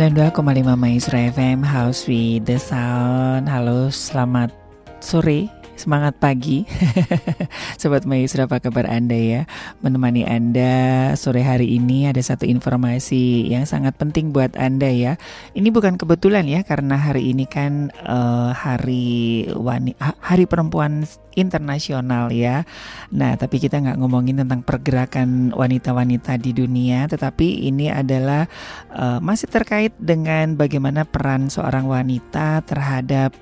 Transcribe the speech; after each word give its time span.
92,5 0.00 0.78
Maestro 0.78 1.18
FM 1.18 1.60
House 1.60 2.06
with 2.06 2.46
the 2.46 2.56
Sound. 2.56 3.50
Halo 3.50 3.92
selamat 3.92 4.54
sore 5.02 5.59
Semangat 5.80 6.20
pagi. 6.20 6.68
Sobat 7.80 8.04
Maestro 8.04 8.44
apa 8.44 8.60
kabar 8.60 8.84
Anda 8.84 9.16
ya? 9.16 9.42
Menemani 9.80 10.28
Anda 10.28 11.16
sore 11.16 11.40
hari 11.40 11.72
ini 11.72 12.04
ada 12.04 12.20
satu 12.20 12.44
informasi 12.44 13.48
yang 13.48 13.64
sangat 13.64 13.96
penting 13.96 14.28
buat 14.28 14.52
Anda 14.60 14.92
ya. 14.92 15.16
Ini 15.56 15.72
bukan 15.72 15.96
kebetulan 15.96 16.44
ya 16.52 16.68
karena 16.68 17.00
hari 17.00 17.32
ini 17.32 17.48
kan 17.48 17.88
uh, 18.04 18.52
hari 18.52 19.48
wani, 19.56 19.96
hari 20.20 20.44
perempuan 20.44 21.08
internasional 21.32 22.28
ya. 22.28 22.68
Nah 23.16 23.40
tapi 23.40 23.56
kita 23.56 23.80
nggak 23.80 24.04
ngomongin 24.04 24.44
tentang 24.44 24.60
pergerakan 24.60 25.56
wanita-wanita 25.56 26.36
di 26.36 26.52
dunia 26.52 27.08
Tetapi 27.08 27.72
ini 27.72 27.88
adalah 27.88 28.44
uh, 28.92 29.16
masih 29.24 29.48
terkait 29.48 29.96
dengan 29.96 30.60
bagaimana 30.60 31.08
peran 31.08 31.48
seorang 31.48 31.88
wanita 31.88 32.68
terhadap 32.68 33.32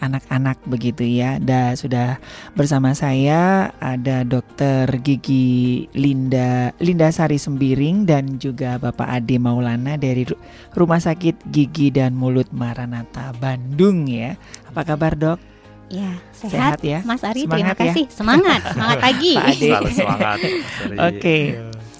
anak-anak 0.00 0.60
begitu 0.68 1.04
ya. 1.04 1.38
Dan 1.40 1.76
sudah 1.76 2.20
bersama 2.52 2.92
saya 2.92 3.70
ada 3.80 4.22
Dokter 4.26 4.88
Gigi 5.00 5.86
Linda 5.96 6.72
Linda 6.80 7.08
Sari 7.12 7.40
Sembiring 7.40 8.06
dan 8.08 8.36
juga 8.36 8.76
Bapak 8.80 9.08
Ade 9.08 9.40
Maulana 9.40 9.96
dari 9.96 10.26
Rumah 10.72 11.00
Sakit 11.00 11.48
Gigi 11.48 11.92
dan 11.92 12.16
Mulut 12.16 12.50
Maranata 12.52 13.32
Bandung 13.36 14.08
ya. 14.08 14.36
Apa 14.72 14.82
kabar 14.84 15.16
dok? 15.16 15.38
Ya, 15.86 16.18
sehat, 16.34 16.50
sehat 16.50 16.78
ya. 16.82 16.98
Mas 17.06 17.22
Ari, 17.22 17.46
semangat 17.46 17.54
terima 17.54 17.74
kasih. 17.78 18.04
Ya? 18.10 18.14
Semangat, 18.18 18.60
semangat 18.74 18.98
pagi. 19.06 19.34
Pak 19.38 19.46
Ade. 19.46 19.70
semangat. 19.94 20.38
Oke. 20.42 20.98
Okay. 21.14 21.42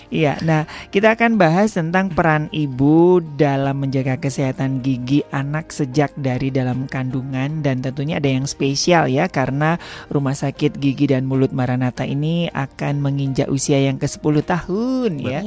Iya, 0.06 0.38
nah 0.46 0.70
kita 0.94 1.18
akan 1.18 1.34
bahas 1.34 1.74
tentang 1.74 2.14
peran 2.14 2.46
ibu 2.54 3.18
dalam 3.34 3.82
menjaga 3.82 4.14
kesehatan 4.22 4.78
gigi 4.78 5.26
anak 5.34 5.74
sejak 5.74 6.14
dari 6.14 6.54
dalam 6.54 6.86
kandungan 6.86 7.66
dan 7.66 7.82
tentunya 7.82 8.22
ada 8.22 8.30
yang 8.30 8.46
spesial 8.46 9.10
ya 9.10 9.26
karena 9.26 9.82
Rumah 10.06 10.38
Sakit 10.38 10.78
Gigi 10.78 11.10
dan 11.10 11.26
Mulut 11.26 11.50
Maranata 11.50 12.06
ini 12.06 12.46
akan 12.54 13.02
menginjak 13.02 13.50
usia 13.50 13.82
yang 13.82 13.98
ke-10 13.98 14.34
tahun 14.46 15.12
ya. 15.18 15.40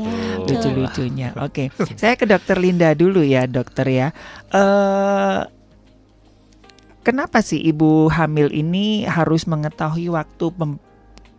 Lucu-lucunya. 0.43 1.31
Oke, 1.39 1.71
saya 1.95 2.19
ke 2.19 2.27
Dokter 2.27 2.59
Linda 2.59 2.91
dulu 2.91 3.23
ya, 3.23 3.47
Dokter 3.47 3.87
ya. 3.87 4.07
Uh, 4.51 5.47
kenapa 7.07 7.39
sih 7.39 7.63
ibu 7.63 8.11
hamil 8.11 8.51
ini 8.51 9.07
harus 9.07 9.47
mengetahui 9.47 10.11
waktu 10.11 10.45
pem, 10.51 10.71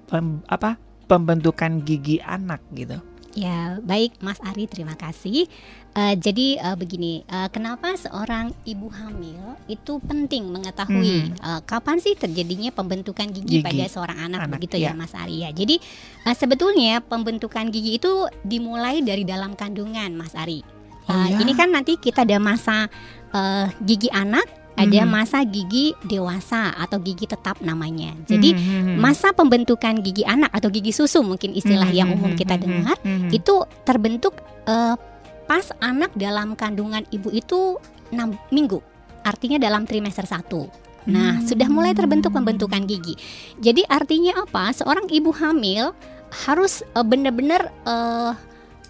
pem, 0.09 0.27
apa 0.49 0.81
pembentukan 1.05 1.85
gigi 1.85 2.17
anak 2.25 2.65
gitu? 2.73 3.10
Ya, 3.39 3.79
baik 3.79 4.19
Mas 4.19 4.43
Ari, 4.43 4.67
terima 4.67 4.99
kasih. 4.99 5.47
Uh, 5.95 6.15
jadi 6.19 6.59
uh, 6.63 6.75
begini, 6.75 7.23
uh, 7.31 7.47
kenapa 7.51 7.95
seorang 7.95 8.51
ibu 8.67 8.91
hamil 8.91 9.59
itu 9.71 10.03
penting 10.03 10.51
mengetahui 10.51 11.31
hmm. 11.31 11.39
uh, 11.39 11.61
kapan 11.63 11.99
sih 12.03 12.19
terjadinya 12.19 12.75
pembentukan 12.75 13.31
gigi, 13.31 13.59
gigi. 13.59 13.67
pada 13.67 13.87
seorang 13.87 14.19
anak, 14.19 14.47
anak 14.47 14.59
begitu 14.59 14.83
ya. 14.83 14.91
ya 14.91 14.99
Mas 14.99 15.15
Ari 15.15 15.47
ya. 15.47 15.51
Jadi 15.55 15.79
uh, 16.27 16.35
sebetulnya 16.35 17.03
pembentukan 17.03 17.71
gigi 17.71 18.03
itu 18.03 18.27
dimulai 18.43 19.03
dari 19.03 19.23
dalam 19.23 19.55
kandungan 19.55 20.11
Mas 20.15 20.35
Ari. 20.35 20.63
Uh, 21.07 21.15
oh, 21.15 21.27
ya? 21.31 21.39
Ini 21.43 21.53
kan 21.55 21.71
nanti 21.71 21.99
kita 22.03 22.27
ada 22.27 22.39
masa 22.43 22.91
uh, 23.31 23.67
gigi 23.83 24.11
anak 24.11 24.47
ada 24.81 25.01
hmm. 25.05 25.11
masa 25.13 25.45
gigi 25.45 25.93
dewasa 26.09 26.73
atau 26.73 26.97
gigi 27.05 27.29
tetap 27.29 27.61
namanya. 27.61 28.17
Jadi 28.25 28.57
hmm, 28.57 28.97
hmm, 28.97 28.97
masa 28.97 29.37
pembentukan 29.37 30.01
gigi 30.01 30.25
anak 30.25 30.49
atau 30.57 30.73
gigi 30.73 30.97
susu 30.97 31.21
mungkin 31.21 31.53
istilah 31.53 31.93
yang 31.93 32.09
umum 32.17 32.33
kita 32.33 32.57
dengar 32.57 32.97
itu 33.29 33.69
terbentuk 33.85 34.41
uh, 34.65 34.97
pas 35.45 35.67
anak 35.85 36.15
dalam 36.17 36.57
kandungan 36.57 37.05
ibu 37.13 37.29
itu 37.29 37.77
6 38.09 38.55
minggu. 38.55 38.81
Artinya 39.21 39.61
dalam 39.61 39.85
trimester 39.85 40.25
1. 40.25 40.49
Nah, 41.09 41.41
hmm. 41.41 41.49
sudah 41.49 41.69
mulai 41.69 41.97
terbentuk 41.97 42.33
pembentukan 42.33 42.85
gigi. 42.85 43.17
Jadi 43.61 43.85
artinya 43.89 44.45
apa? 44.45 44.73
Seorang 44.73 45.09
ibu 45.09 45.33
hamil 45.33 45.93
harus 46.47 46.87
uh, 46.95 47.03
benar-benar 47.03 47.75
uh, 47.85 48.33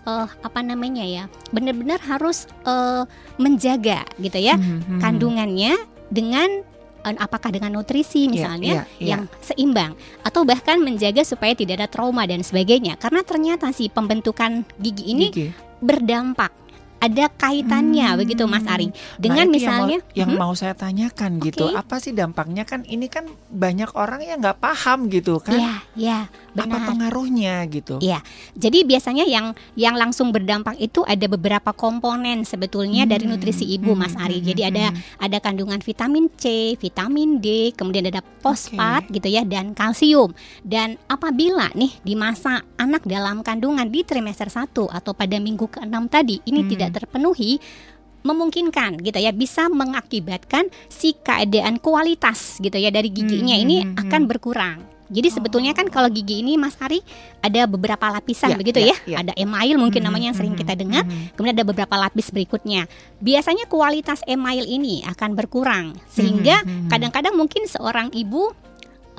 uh, 0.06 0.28
apa 0.28 0.60
namanya 0.64 1.04
ya 1.04 1.24
benar-benar 1.50 2.00
harus 2.04 2.46
uh, 2.64 3.04
menjaga 3.36 4.04
gitu 4.20 4.38
ya 4.38 4.56
mm 4.56 4.62
-hmm. 4.62 5.00
kandungannya 5.00 5.74
dengan 6.10 6.64
uh, 7.04 7.16
apakah 7.20 7.50
dengan 7.52 7.74
nutrisi 7.76 8.26
iya, 8.26 8.30
misalnya 8.30 8.72
yeah, 8.72 8.86
yeah, 8.86 8.98
yeah. 8.98 9.08
yang 9.16 9.22
seimbang 9.40 9.92
atau 10.24 10.44
bahkan 10.44 10.80
menjaga 10.80 11.24
supaya 11.24 11.56
tidak 11.56 11.80
ada 11.80 11.88
trauma 11.88 12.24
dan 12.28 12.44
sebagainya 12.44 12.96
karena 13.00 13.20
ternyata 13.24 13.72
si 13.72 13.88
pembentukan 13.88 14.64
gigi 14.80 15.04
ini 15.12 15.26
gigi. 15.32 15.48
berdampak 15.80 16.52
ada 17.00 17.32
kaitannya 17.32 18.08
hmm. 18.12 18.18
begitu 18.20 18.44
Mas 18.44 18.64
Ari 18.68 18.92
nah, 18.92 18.94
dengan 19.16 19.48
nah, 19.48 19.54
misalnya 19.56 19.98
yang, 19.98 20.04
mau, 20.04 20.18
yang 20.20 20.30
hmm? 20.36 20.40
mau 20.44 20.52
saya 20.52 20.74
tanyakan 20.76 21.40
okay. 21.40 21.46
gitu 21.48 21.64
apa 21.72 21.96
sih 21.96 22.12
dampaknya 22.12 22.68
kan 22.68 22.84
ini 22.84 23.08
kan 23.08 23.24
banyak 23.48 23.88
orang 23.96 24.20
yang 24.20 24.38
nggak 24.44 24.60
paham 24.60 25.08
gitu 25.08 25.40
kan 25.40 25.56
ya 25.56 25.74
ya 25.96 26.18
benar. 26.52 26.68
apa 26.68 26.76
pengaruhnya 26.92 27.64
gitu 27.72 27.96
ya 28.04 28.20
jadi 28.52 28.84
biasanya 28.84 29.24
yang 29.24 29.56
yang 29.74 29.96
langsung 29.96 30.28
berdampak 30.28 30.76
itu 30.76 31.00
ada 31.08 31.24
beberapa 31.24 31.72
komponen 31.72 32.44
sebetulnya 32.44 33.08
hmm. 33.08 33.10
dari 33.10 33.24
nutrisi 33.24 33.64
ibu 33.64 33.96
hmm. 33.96 34.00
Mas 34.00 34.14
Ari 34.20 34.44
hmm. 34.44 34.46
jadi 34.52 34.62
ada 34.68 34.84
hmm. 34.92 35.24
ada 35.24 35.38
kandungan 35.40 35.80
vitamin 35.80 36.28
C 36.36 36.76
vitamin 36.76 37.40
D 37.40 37.72
kemudian 37.72 38.04
ada 38.12 38.20
fosfat 38.44 39.08
okay. 39.08 39.16
gitu 39.16 39.28
ya 39.32 39.42
dan 39.48 39.72
kalsium 39.72 40.36
dan 40.60 41.00
apabila 41.08 41.72
nih 41.72 41.96
di 42.04 42.12
masa 42.12 42.60
anak 42.76 43.08
dalam 43.08 43.40
kandungan 43.40 43.88
di 43.88 44.04
trimester 44.04 44.52
1 44.52 44.76
atau 44.76 45.12
pada 45.16 45.36
minggu 45.40 45.64
ke-6 45.64 45.96
tadi 46.12 46.36
ini 46.44 46.60
hmm. 46.60 46.70
tidak 46.76 46.89
terpenuhi 46.90 47.62
memungkinkan 48.20 49.00
gitu 49.00 49.16
ya 49.16 49.32
bisa 49.32 49.72
mengakibatkan 49.72 50.68
si 50.92 51.16
keadaan 51.16 51.80
kualitas 51.80 52.60
gitu 52.60 52.76
ya 52.76 52.92
dari 52.92 53.08
giginya 53.08 53.56
hmm, 53.56 53.64
ini 53.64 53.76
hmm, 53.80 53.88
hmm. 53.96 54.00
akan 54.06 54.22
berkurang. 54.28 54.78
Jadi 55.10 55.26
oh. 55.26 55.34
sebetulnya 55.42 55.72
kan 55.74 55.90
kalau 55.90 56.06
gigi 56.06 56.38
ini 56.38 56.54
Mas 56.54 56.78
Hari 56.78 57.02
ada 57.42 57.66
beberapa 57.66 58.06
lapisan 58.14 58.54
ya, 58.54 58.56
begitu 58.60 58.78
ya. 58.78 58.94
ya. 58.94 58.96
ya. 59.08 59.16
Ada 59.26 59.32
email 59.34 59.74
mungkin 59.74 60.04
hmm, 60.04 60.06
namanya 60.06 60.26
yang 60.30 60.38
sering 60.38 60.54
hmm, 60.54 60.62
kita 60.62 60.72
dengar. 60.78 61.02
Hmm. 61.02 61.34
Kemudian 61.34 61.56
ada 61.58 61.66
beberapa 61.66 61.94
lapis 61.98 62.30
berikutnya. 62.30 62.86
Biasanya 63.18 63.66
kualitas 63.66 64.22
email 64.30 64.62
ini 64.68 65.02
akan 65.02 65.34
berkurang 65.34 65.98
sehingga 66.06 66.62
kadang-kadang 66.86 67.34
mungkin 67.34 67.66
seorang 67.66 68.14
ibu 68.14 68.54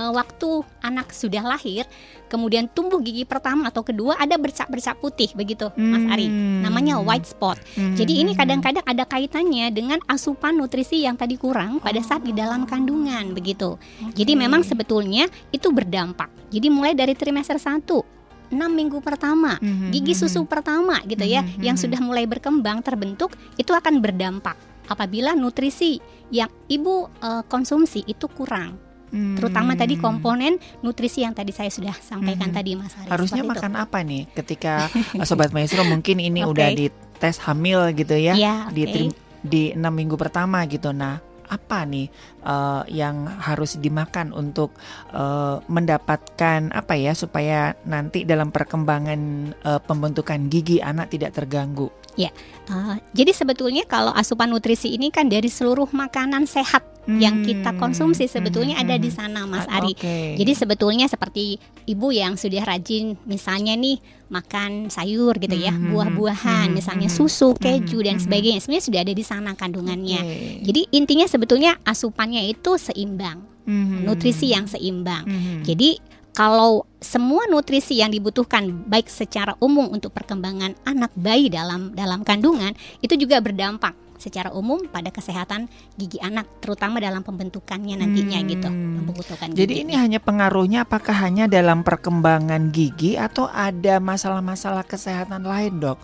uh, 0.01 0.11
waktu 0.11 0.65
anak 0.81 1.13
sudah 1.13 1.45
lahir, 1.45 1.85
kemudian 2.25 2.65
tumbuh 2.65 2.97
gigi 2.97 3.21
pertama 3.21 3.69
atau 3.69 3.85
kedua 3.85 4.17
ada 4.17 4.33
bercak-bercak 4.41 4.97
putih 4.97 5.29
begitu, 5.37 5.69
hmm. 5.69 5.91
Mas 5.93 6.05
Ari. 6.17 6.27
Hmm. 6.27 6.65
Namanya 6.65 6.97
white 6.97 7.29
spot. 7.29 7.61
Hmm. 7.77 7.93
Jadi 7.93 8.25
ini 8.25 8.33
kadang-kadang 8.33 8.81
ada 8.81 9.05
kaitannya 9.05 9.69
dengan 9.69 10.01
asupan 10.09 10.57
nutrisi 10.57 11.05
yang 11.05 11.13
tadi 11.13 11.37
kurang 11.37 11.77
pada 11.77 12.01
saat 12.01 12.25
di 12.25 12.33
dalam 12.33 12.65
kandungan 12.65 13.37
begitu. 13.37 13.77
Okay. 13.77 14.25
Jadi 14.25 14.33
memang 14.33 14.65
sebetulnya 14.65 15.29
itu 15.53 15.69
berdampak. 15.69 16.33
Jadi 16.49 16.67
mulai 16.73 16.97
dari 16.97 17.13
trimester 17.13 17.61
1 17.61 18.21
enam 18.51 18.67
minggu 18.67 18.99
pertama, 18.99 19.55
hmm, 19.63 19.95
gigi 19.95 20.11
hmm, 20.11 20.27
susu 20.27 20.43
pertama 20.43 20.99
gitu 21.07 21.23
ya, 21.23 21.39
yang 21.63 21.79
sudah 21.79 22.03
mulai 22.03 22.27
berkembang 22.27 22.83
terbentuk 22.83 23.31
itu 23.55 23.71
akan 23.71 24.03
berdampak 24.03 24.59
apabila 24.91 25.31
nutrisi 25.39 26.03
yang 26.35 26.51
ibu 26.67 27.07
uh, 27.23 27.47
konsumsi 27.47 28.03
itu 28.03 28.27
kurang. 28.27 28.90
Hmm. 29.11 29.35
Terutama 29.35 29.75
tadi 29.75 29.99
komponen 29.99 30.55
nutrisi 30.79 31.21
yang 31.21 31.35
tadi 31.35 31.51
saya 31.51 31.67
sudah 31.67 31.93
sampaikan 31.99 32.49
hmm. 32.49 32.57
tadi 32.57 32.71
Mas 32.79 32.95
Haris. 32.95 33.11
Harusnya 33.11 33.43
makan 33.43 33.75
itu. 33.75 33.83
apa 33.83 33.99
nih 34.01 34.23
ketika 34.31 34.73
sobat 35.27 35.51
maestro 35.51 35.83
mungkin 35.83 36.23
ini 36.23 36.47
okay. 36.47 36.51
udah 36.51 36.67
di 36.71 36.87
tes 37.19 37.37
hamil 37.43 37.91
gitu 37.93 38.17
ya, 38.17 38.33
ya 38.33 38.55
okay. 38.71 38.87
di 38.87 39.03
di 39.41 39.63
enam 39.75 39.93
minggu 39.93 40.15
pertama 40.15 40.63
gitu. 40.65 40.89
Nah, 40.95 41.19
apa 41.51 41.83
nih 41.83 42.07
uh, 42.47 42.87
yang 42.87 43.27
harus 43.27 43.75
dimakan 43.75 44.31
untuk 44.31 44.71
uh, 45.11 45.59
mendapatkan 45.67 46.71
apa 46.71 46.95
ya 46.95 47.11
supaya 47.11 47.75
nanti 47.83 48.23
dalam 48.23 48.55
perkembangan 48.55 49.19
uh, 49.67 49.81
pembentukan 49.83 50.47
gigi 50.47 50.79
anak 50.79 51.11
tidak 51.11 51.35
terganggu? 51.35 51.91
Ya, 52.15 52.31
uh, 52.71 52.95
jadi 53.11 53.35
sebetulnya 53.35 53.83
kalau 53.83 54.15
asupan 54.15 54.51
nutrisi 54.51 54.95
ini 54.95 55.11
kan 55.11 55.27
dari 55.27 55.51
seluruh 55.51 55.91
makanan 55.91 56.47
sehat 56.47 56.90
hmm. 57.07 57.19
yang 57.21 57.41
kita 57.41 57.73
konsumsi 57.77 58.29
sebetulnya 58.29 58.77
hmm. 58.77 58.83
ada 58.85 58.95
di 58.97 59.09
sana 59.09 59.45
Mas 59.49 59.65
ah, 59.65 59.81
Ari. 59.81 59.93
Okay. 59.97 60.37
Jadi 60.37 60.51
sebetulnya 60.53 61.05
seperti 61.09 61.57
ibu 61.89 62.13
yang 62.13 62.37
sudah 62.37 62.61
rajin 62.65 63.17
misalnya 63.25 63.73
nih 63.77 63.97
makan 64.31 64.87
sayur 64.87 65.35
gitu 65.41 65.57
ya, 65.59 65.75
hmm. 65.75 65.91
buah-buahan, 65.91 66.71
hmm. 66.71 66.77
misalnya 66.77 67.09
susu, 67.11 67.51
keju 67.59 67.99
dan 67.99 68.15
sebagainya. 68.21 68.63
Sebenarnya 68.63 68.85
sudah 68.87 68.99
ada 69.03 69.13
di 69.13 69.23
sana 69.27 69.51
kandungannya. 69.57 70.21
Okay. 70.23 70.63
Jadi 70.63 70.81
intinya 70.95 71.27
sebetulnya 71.27 71.75
asupannya 71.83 72.47
itu 72.47 72.79
seimbang. 72.79 73.43
Hmm. 73.67 74.07
Nutrisi 74.07 74.55
yang 74.55 74.65
seimbang. 74.65 75.27
Hmm. 75.27 75.61
Jadi 75.67 75.99
kalau 76.31 76.87
semua 77.03 77.43
nutrisi 77.51 77.99
yang 77.99 78.07
dibutuhkan 78.07 78.87
baik 78.87 79.11
secara 79.11 79.51
umum 79.59 79.91
untuk 79.91 80.15
perkembangan 80.15 80.79
anak 80.87 81.11
bayi 81.19 81.51
dalam 81.51 81.91
dalam 81.91 82.23
kandungan 82.23 82.71
itu 83.03 83.19
juga 83.19 83.43
berdampak 83.43 83.91
secara 84.21 84.53
umum 84.53 84.85
pada 84.85 85.09
kesehatan 85.09 85.65
gigi 85.97 86.21
anak, 86.21 86.61
terutama 86.61 87.01
dalam 87.01 87.25
pembentukannya 87.25 87.97
nantinya 87.97 88.37
Hmm. 88.37 88.49
gitu, 88.53 88.69
pembentukan 88.69 89.47
Jadi 89.57 89.73
ini 89.81 89.97
hanya 89.97 90.21
pengaruhnya 90.21 90.85
apakah 90.85 91.17
hanya 91.25 91.49
dalam 91.49 91.81
perkembangan 91.81 92.69
gigi 92.69 93.17
atau 93.17 93.49
ada 93.49 93.97
masalah-masalah 93.97 94.85
kesehatan 94.85 95.41
lain, 95.41 95.81
Dok? 95.81 95.97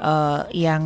Eh, 0.00 0.42
yang 0.56 0.84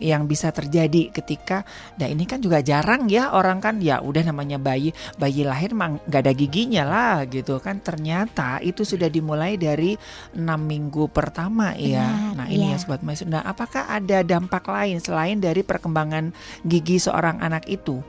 yang 0.00 0.24
bisa 0.24 0.48
terjadi 0.48 1.12
ketika 1.12 1.60
nah 2.00 2.08
ini 2.08 2.24
kan 2.24 2.40
juga 2.40 2.64
jarang 2.64 3.06
ya 3.06 3.36
orang 3.36 3.60
kan. 3.60 3.78
Ya 3.84 4.00
udah 4.00 4.24
namanya 4.24 4.56
bayi 4.56 4.96
bayi 5.20 5.44
lahir 5.44 5.76
mang 5.76 6.00
nggak 6.08 6.20
ada 6.24 6.32
giginya 6.32 6.84
lah 6.88 7.14
gitu 7.28 7.60
kan. 7.60 7.84
Ternyata 7.84 8.64
itu 8.64 8.82
sudah 8.82 9.12
dimulai 9.12 9.60
dari 9.60 9.94
enam 10.36 10.64
minggu 10.64 11.12
pertama 11.12 11.76
ya. 11.76 12.34
Benar, 12.34 12.36
nah 12.36 12.46
ini 12.48 12.72
ya 12.72 12.76
iya. 12.76 12.80
sobat 12.80 13.04
maestro. 13.04 13.28
Nah 13.28 13.44
apakah 13.44 13.86
ada 13.92 14.24
dampak 14.24 14.64
lain 14.66 14.98
selain 14.98 15.36
dari 15.38 15.60
perkembangan 15.60 16.32
gigi 16.64 16.96
seorang 16.96 17.38
anak 17.44 17.68
itu? 17.68 18.00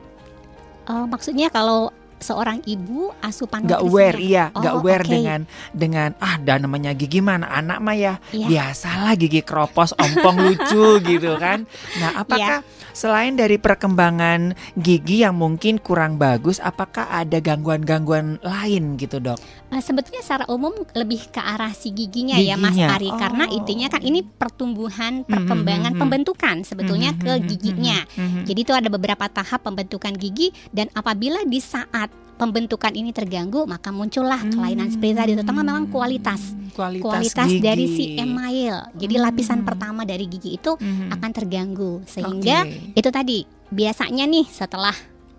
Eh, 0.88 1.06
maksudnya 1.06 1.46
kalau 1.52 1.94
seorang 2.22 2.58
ibu 2.64 3.10
asupan 3.18 3.62
nggak 3.62 3.82
aware 3.82 4.16
iya 4.16 4.48
nggak 4.50 4.72
Oh, 4.72 4.80
aware 4.80 5.02
oke. 5.02 5.10
dengan 5.10 5.40
dengan 5.72 6.10
ah 6.18 6.38
dan 6.38 6.62
namanya 6.62 6.90
gigi 6.92 7.18
mana 7.18 7.46
anak 7.48 7.78
mah 7.78 7.92
ya 7.92 8.14
Iya. 8.30 8.46
biasalah 8.48 9.12
gigi 9.14 9.42
keropos 9.42 9.92
ompong 9.92 10.36
lucu 10.40 10.86
gitu 11.10 11.36
kan 11.36 11.66
nah 11.98 12.16
apakah 12.16 12.62
Iya. 12.62 12.90
selain 12.92 13.34
dari 13.34 13.56
perkembangan 13.56 14.54
gigi 14.74 15.20
yang 15.20 15.34
mungkin 15.34 15.76
kurang 15.76 16.16
bagus 16.16 16.58
apakah 16.58 17.08
ada 17.08 17.38
gangguan-gangguan 17.38 18.38
lain 18.40 18.94
gitu 18.96 19.18
dok 19.18 19.40
Eh, 19.72 19.80
sebetulnya 19.80 20.20
secara 20.20 20.44
umum 20.52 20.68
lebih 20.92 21.32
ke 21.32 21.40
arah 21.40 21.72
si 21.72 21.88
giginya, 21.90 22.36
ya 22.36 22.60
Mas 22.60 22.76
Giginya. 22.76 22.92
Ari 22.92 23.08
karena 23.08 23.44
Oh. 23.48 23.56
intinya 23.56 23.88
kan 23.88 24.04
ini 24.04 24.20
pertumbuhan 24.20 25.24
perkembangan 25.24 25.96
mhm. 25.96 26.00
pembentukan 26.04 26.56
sebetulnya 26.60 27.16
Mhm, 27.16 27.18
ke 27.18 27.32
mhm, 27.32 27.44
giginya. 27.48 27.98
mhm, 28.04 28.20
mhm. 28.20 28.42
Jadi 28.44 28.60
itu 28.60 28.72
ada 28.76 28.92
beberapa 28.92 29.24
tahap 29.26 29.64
pembentukan 29.64 30.12
gigi 30.12 30.52
dan 30.68 30.92
apabila 30.92 31.40
di 31.42 31.56
saat 31.56 32.11
pembentukan 32.32 32.90
ini 32.90 33.14
terganggu 33.14 33.62
maka 33.64 33.94
muncullah 33.94 34.42
kelainan 34.42 34.90
seperti 34.90 35.14
tadi 35.14 35.32
terutama 35.36 35.62
memang 35.62 35.86
kualitas 35.86 36.56
kualitas, 36.72 37.04
kualitas 37.04 37.48
gigi. 37.48 37.60
dari 37.60 37.84
si 37.86 38.04
email. 38.16 38.88
Jadi 38.96 39.14
lapisan 39.14 39.60
Hmm. 39.60 39.68
pertama 39.68 40.02
dari 40.02 40.24
gigi 40.26 40.56
itu 40.56 40.74
Mhm. 40.74 41.12
akan 41.12 41.30
terganggu 41.30 42.00
sehingga 42.02 42.64
Oke. 42.64 42.96
itu 42.96 43.08
tadi 43.08 43.38
biasanya 43.68 44.24
nih 44.24 44.48
setelah 44.48 44.96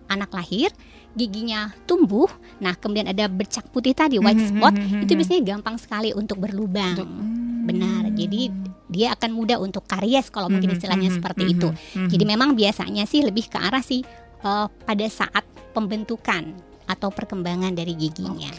anak 0.08 0.30
lahir 0.32 0.70
giginya 1.12 1.70
tumbuh, 1.84 2.26
nah 2.58 2.74
kemudian 2.74 3.06
ada 3.06 3.26
bercak 3.28 3.70
putih 3.70 3.94
tadi 3.94 4.18
white 4.18 4.34
Mhm, 4.40 4.50
spot 4.52 4.74
mhm, 4.74 5.02
itu 5.04 5.12
biasanya 5.14 5.42
gampang 5.44 5.78
sekali 5.78 6.10
untuk 6.10 6.38
berlubang. 6.38 6.94
Untuk- 6.96 7.10
hmm. 7.10 7.42
Benar. 7.64 8.04
Jadi 8.12 8.42
dia 8.88 9.14
akan 9.14 9.30
mudah 9.32 9.58
untuk 9.58 9.86
karies 9.86 10.28
kalau 10.28 10.50
mungkin 10.50 10.74
istilahnya 10.74 11.10
mhm, 11.10 11.16
seperti 11.16 11.44
itu. 11.50 11.70
Jadi 11.96 12.24
memang 12.24 12.54
biasanya 12.54 13.06
sih 13.06 13.22
lebih 13.22 13.46
ke 13.46 13.58
arah 13.58 13.80
sih 13.80 14.04
eh, 14.44 14.68
pada 14.68 15.08
saat 15.08 15.48
pembentukan 15.74 16.54
atau 16.86 17.10
perkembangan 17.10 17.74
dari 17.74 17.98
giginya. 17.98 18.54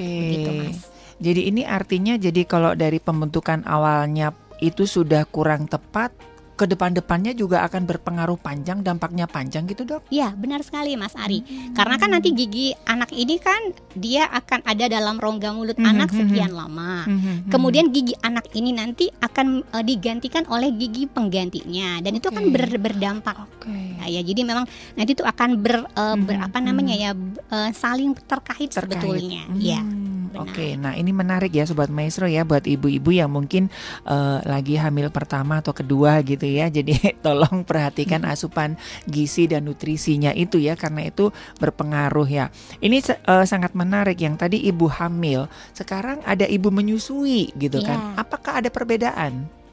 Mas. 0.67 0.91
Jadi 1.23 1.47
ini 1.47 1.63
artinya 1.63 2.19
jadi 2.19 2.43
kalau 2.43 2.75
dari 2.75 2.99
pembentukan 2.99 3.63
awalnya 3.65 4.35
itu 4.59 4.85
sudah 4.85 5.23
kurang 5.31 5.71
tepat 5.71 6.11
ke 6.55 6.65
depan-depannya 6.65 7.33
juga 7.33 7.63
akan 7.63 7.83
berpengaruh 7.85 8.37
panjang 8.37 8.79
dampaknya 8.81 9.27
panjang 9.27 9.67
gitu 9.67 9.83
dok 9.85 10.07
Iya, 10.07 10.31
benar 10.33 10.63
sekali 10.63 10.95
Mas 10.95 11.15
Ari. 11.15 11.43
Karena 11.73 11.97
kan 11.97 12.09
nanti 12.09 12.31
gigi 12.31 12.71
anak 12.85 13.11
ini 13.11 13.37
kan 13.37 13.59
dia 13.93 14.27
akan 14.27 14.63
ada 14.63 14.87
dalam 14.87 15.17
rongga 15.17 15.51
mulut 15.51 15.75
Mhm, 15.75 15.83
anak 15.85 16.09
mhm. 16.09 16.19
sekian 16.21 16.53
lama. 16.53 17.03
Mhm, 17.05 17.49
Kemudian 17.49 17.91
gigi 17.91 18.15
anak 18.21 18.47
ini 18.53 18.71
nanti 18.71 19.11
akan 19.13 19.47
eh, 19.67 19.85
digantikan 19.85 20.47
oleh 20.47 20.71
gigi 20.73 21.05
penggantinya 21.05 21.99
dan 21.99 22.13
itu 22.13 22.27
akan 22.29 22.45
Oke. 22.45 22.53
ber- 22.53 22.81
berdampak. 22.81 23.37
Oke. 23.41 23.75
Nah, 23.97 24.07
ya 24.07 24.21
jadi 24.21 24.41
memang 24.41 24.65
nanti 24.93 25.11
itu 25.13 25.23
akan 25.23 25.59
ber, 25.59 25.85
eh, 25.85 26.17
ber- 26.17 26.43
apa 26.45 26.59
namanya 26.59 26.95
ya 26.95 27.11
eh, 27.51 27.71
saling 27.73 28.15
terkait, 28.17 28.69
Terkait. 28.69 28.95
sebetulnya. 28.95 29.43
Hmm, 29.45 29.59
Iya. 29.59 29.81
Benar. 30.35 30.51
Oke, 30.51 30.67
nah 30.75 30.93
ini 30.99 31.15
menarik 31.15 31.55
ya 31.55 31.65
sobat 31.65 31.89
maestro 31.89 32.27
ya 32.27 32.43
buat 32.43 32.67
ibu-ibu 32.67 33.15
yang 33.15 33.31
mungkin 33.31 33.71
eh, 34.05 34.39
lagi 34.43 34.75
hamil 34.75 35.09
pertama 35.15 35.63
atau 35.63 35.71
kedua 35.71 36.21
gitu 36.27 36.45
ya. 36.45 36.67
Jadi 36.67 36.99
tolong 37.25 37.63
perhatikan 37.63 38.27
asupan 38.27 38.75
gizi 39.07 39.47
dan 39.47 39.71
nutrisinya 39.71 40.35
itu 40.35 40.59
ya 40.59 40.75
karena 40.75 41.07
itu 41.07 41.31
berpengaruh 41.63 42.29
ya. 42.29 42.51
Ini 42.83 42.99
eh, 43.07 43.47
sangat 43.47 43.73
menarik 43.79 44.19
yang 44.19 44.35
tadi 44.35 44.59
ibu 44.67 44.91
hamil, 44.91 45.47
sekarang 45.73 46.21
ada 46.27 46.45
ibu 46.45 46.69
menyusui 46.75 47.55
gitu 47.55 47.79
kan. 47.81 48.19
Iya. 48.19 48.27
Apakah 48.27 48.61
ada 48.61 48.69
perbedaan? 48.69 49.64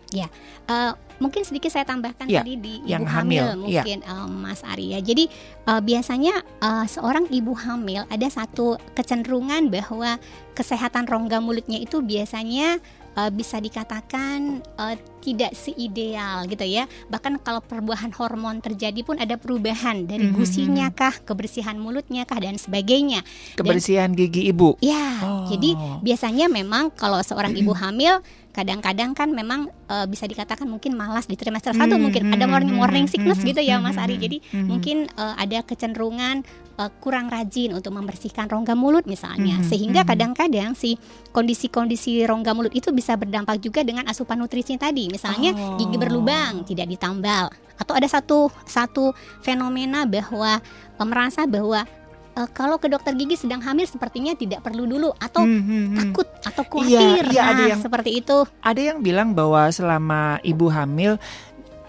Eh, 0.72 0.94
mungkin 1.22 1.44
sedikit 1.46 1.70
saya 1.70 1.86
tambahkan 1.86 2.26
Iya, 2.26 2.42
tadi 2.42 2.54
di 2.58 2.74
yang 2.88 3.06
ibu 3.06 3.12
hamil, 3.14 3.44
hamil, 3.44 3.70
iya. 3.70 3.82
mungkin 3.84 4.00
eh, 4.02 4.28
Mas 4.30 4.62
Arya. 4.64 5.00
Jadi 5.04 5.28
eh, 5.68 5.82
biasanya 5.82 6.36
eh, 6.42 6.86
seorang 6.88 7.28
ibu 7.30 7.54
hamil 7.58 8.08
ada 8.08 8.28
satu 8.28 8.80
kecenderungan 8.96 9.68
bahwa 9.68 10.18
kesehatan 10.56 11.08
rongga 11.08 11.40
mulutnya 11.44 11.80
itu 11.82 12.00
biasanya 12.00 12.80
eh, 13.18 13.32
bisa 13.32 13.60
dikatakan 13.60 14.64
eh, 14.64 14.96
tidak 15.22 15.54
seideal 15.54 16.50
gitu 16.50 16.66
ya. 16.66 16.90
Bahkan 17.08 17.40
kalau 17.46 17.62
perubahan 17.62 18.10
hormon 18.18 18.60
terjadi 18.60 19.06
pun 19.06 19.22
ada 19.22 19.38
perubahan 19.38 20.10
dari 20.10 20.28
Mhm, 20.28 20.36
gusinya 20.36 20.90
kah, 20.90 21.14
kebersihan 21.22 21.78
mulutnya 21.78 22.26
kah 22.26 22.42
dan 22.42 22.58
sebagainya. 22.58 23.22
Kebersihan 23.54 24.12
gigi 24.12 24.50
ibu. 24.50 24.76
Ya, 24.82 25.22
Oh. 25.22 25.46
jadi 25.46 25.78
biasanya 26.02 26.50
memang 26.50 26.90
kalau 26.92 27.22
seorang 27.22 27.54
ibu 27.54 27.72
hamil 27.82 28.20
kadang-kadang 28.52 29.16
kan 29.16 29.32
memang 29.32 29.72
eh, 29.88 30.06
bisa 30.12 30.28
dikatakan 30.28 30.68
mungkin 30.68 30.92
malas 30.94 31.24
di 31.24 31.40
trimester 31.40 31.72
satu 31.72 31.96
Hmm, 31.96 32.04
mungkin 32.04 32.36
ada 32.36 32.44
hmm, 32.44 32.52
morning 32.52 32.76
hmm, 32.76 32.82
morning 32.84 33.06
sickness 33.08 33.40
hmm, 33.40 33.48
gitu 33.56 33.62
ya 33.64 33.80
Mas 33.80 33.96
Ari. 33.96 34.20
Jadi 34.20 34.44
hmm. 34.44 34.68
mungkin 34.68 35.08
eh, 35.08 35.36
ada 35.40 35.64
kecenderungan 35.64 36.44
eh, 36.76 36.92
kurang 37.00 37.32
rajin 37.32 37.72
untuk 37.72 37.96
membersihkan 37.96 38.52
rongga 38.52 38.76
mulut 38.76 39.08
misalnya. 39.08 39.56
Hmm, 39.60 39.68
Sehingga 39.68 40.04
kadang-kadang 40.04 40.76
si 40.76 41.00
kondisi-kondisi 41.32 42.28
rongga 42.28 42.52
mulut 42.52 42.76
itu 42.76 42.92
bisa 42.92 43.16
berdampak 43.16 43.64
juga 43.64 43.88
dengan 43.88 44.04
asupan 44.08 44.40
nutrisi 44.40 44.76
tadi. 44.76 45.08
Misalnya 45.12 45.52
Oh. 45.54 45.76
gigi 45.76 45.96
berlubang, 45.96 46.64
tidak 46.64 46.88
ditambal 46.88 47.52
atau 47.76 47.94
ada 47.94 48.06
satu 48.06 48.40
satu 48.64 49.12
fenomena 49.42 50.06
bahwa 50.06 50.62
eh, 50.94 51.04
merasa 51.04 51.44
bahwa 51.44 51.84
eh, 52.32 52.48
kalau 52.50 52.78
ke 52.78 52.88
dokter 52.88 53.12
gigi 53.12 53.36
sedang 53.36 53.60
hamil 53.60 53.84
sepertinya 53.84 54.32
tidak 54.34 54.62
perlu 54.62 54.86
dulu 54.86 55.12
atau 55.16 55.42
Hmm, 55.42 55.60
hmm, 55.60 55.68
hmm. 55.68 55.96
takut 55.98 56.28
atau 56.42 56.64
khawatir. 56.64 57.26
iya, 57.28 57.42
ada 57.44 57.54
nah, 57.58 57.68
yang- 57.70 57.82
seperti 57.82 58.12
itu. 58.16 58.38
Ada 58.62 58.82
yang 58.88 59.00
bilang 59.00 59.34
bahwa 59.34 59.68
selama 59.68 60.22
ibu 60.42 60.68
hamil 60.68 61.20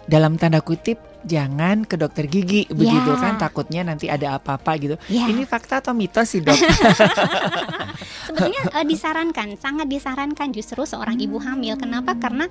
dalam 0.05 0.35
tanda 0.35 0.59
kutip 0.59 0.99
jangan 1.23 1.87
ke 1.87 1.95
dokter 1.95 2.27
gigi 2.27 2.67
begitu 2.69 3.15
Ya. 3.15 3.19
kan 3.19 3.35
takutnya 3.39 3.83
nanti 3.87 4.11
ada 4.11 4.37
apa-apa 4.39 4.73
gitu. 4.79 4.95
Ya, 5.07 5.27
Ini 5.29 5.47
fakta 5.47 5.79
atau 5.83 5.95
mitos 5.95 6.35
sih 6.35 6.43
dok? 6.43 6.55
sebetulnya 8.27 8.63
eh, 8.73 8.87
disarankan, 8.87 9.49
sangat 9.59 9.87
disarankan 9.87 10.49
justru 10.51 10.83
seorang 10.87 11.19
ibu 11.19 11.39
hamil. 11.39 11.77
Kenapa? 11.77 12.17
Karena 12.17 12.47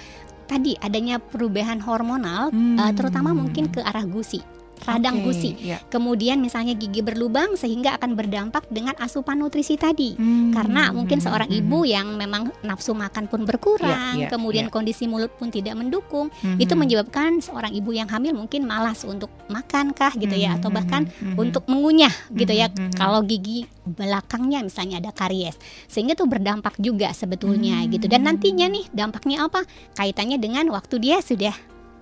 tadi 0.46 0.76
adanya 0.80 1.18
perubahan 1.18 1.80
hormonal, 1.80 2.52
eh, 2.54 2.92
terutama 2.94 3.32
mungkin 3.32 3.72
ke 3.72 3.80
arah 3.82 4.04
gusi, 4.04 4.44
radang 4.84 5.14
Hmm. 5.14 5.24
Oke, 5.24 5.34
gusi. 5.34 5.50
ya. 5.60 5.78
Kemudian 5.86 6.38
misalnya 6.38 6.74
gigi 6.74 7.00
berlubang 7.00 7.54
sehingga 7.54 7.96
akan 7.96 8.14
berdampak 8.14 8.66
dengan 8.68 8.98
asupan 8.98 9.38
nutrisi 9.38 9.76
tadi. 9.76 10.14
Hmm, 10.14 10.50
Karena 10.50 10.90
mungkin 10.90 11.18
hmm, 11.18 11.26
seorang 11.26 11.48
hmm, 11.48 11.60
ibu 11.60 11.80
yang 11.84 12.08
memang 12.14 12.50
nafsu 12.62 12.92
makan 12.92 13.26
pun 13.26 13.44
berkurang, 13.44 14.18
Ya, 14.18 14.26
ya, 14.26 14.30
kemudian 14.30 14.68
ya. 14.68 14.72
kondisi 14.72 15.06
mulut 15.06 15.32
pun 15.34 15.48
tidak 15.48 15.74
mendukung, 15.74 16.30
hmm, 16.32 16.58
itu 16.58 16.70
hmm, 16.70 16.80
menyebabkan 16.80 17.40
seorang 17.40 17.72
ibu 17.72 17.92
yang 17.92 18.06
hamil 18.06 18.34
mungkin 18.34 18.64
malas 18.64 19.04
untuk 19.04 19.30
makan 19.48 19.92
kah 19.92 20.12
gitu 20.14 20.34
ya 20.34 20.52
hmm, 20.52 20.58
atau 20.58 20.70
hmm, 20.70 20.78
bahkan 20.78 21.02
hmm, 21.06 21.26
hmm, 21.28 21.36
untuk 21.38 21.64
mengunyah 21.66 22.14
gitu 22.32 22.50
ya 22.50 22.68
Mhm, 22.68 22.88
mhm. 22.88 22.96
kalau 22.96 23.20
gigi 23.22 23.66
belakangnya 23.84 24.62
misalnya 24.62 24.98
ada 24.98 25.12
karies 25.12 25.58
sehingga 25.86 26.14
itu 26.14 26.24
berdampak 26.24 26.78
juga 26.78 27.12
sebetulnya 27.12 27.74
Hmm. 27.78 27.90
gitu 27.90 28.06
dan 28.06 28.24
nantinya 28.24 28.66
nih 28.66 28.86
dampaknya 28.92 29.44
apa 29.44 29.66
kaitannya 29.94 30.38
dengan 30.38 30.70
waktu 30.70 30.98
dia 30.98 31.18
sudah 31.20 31.52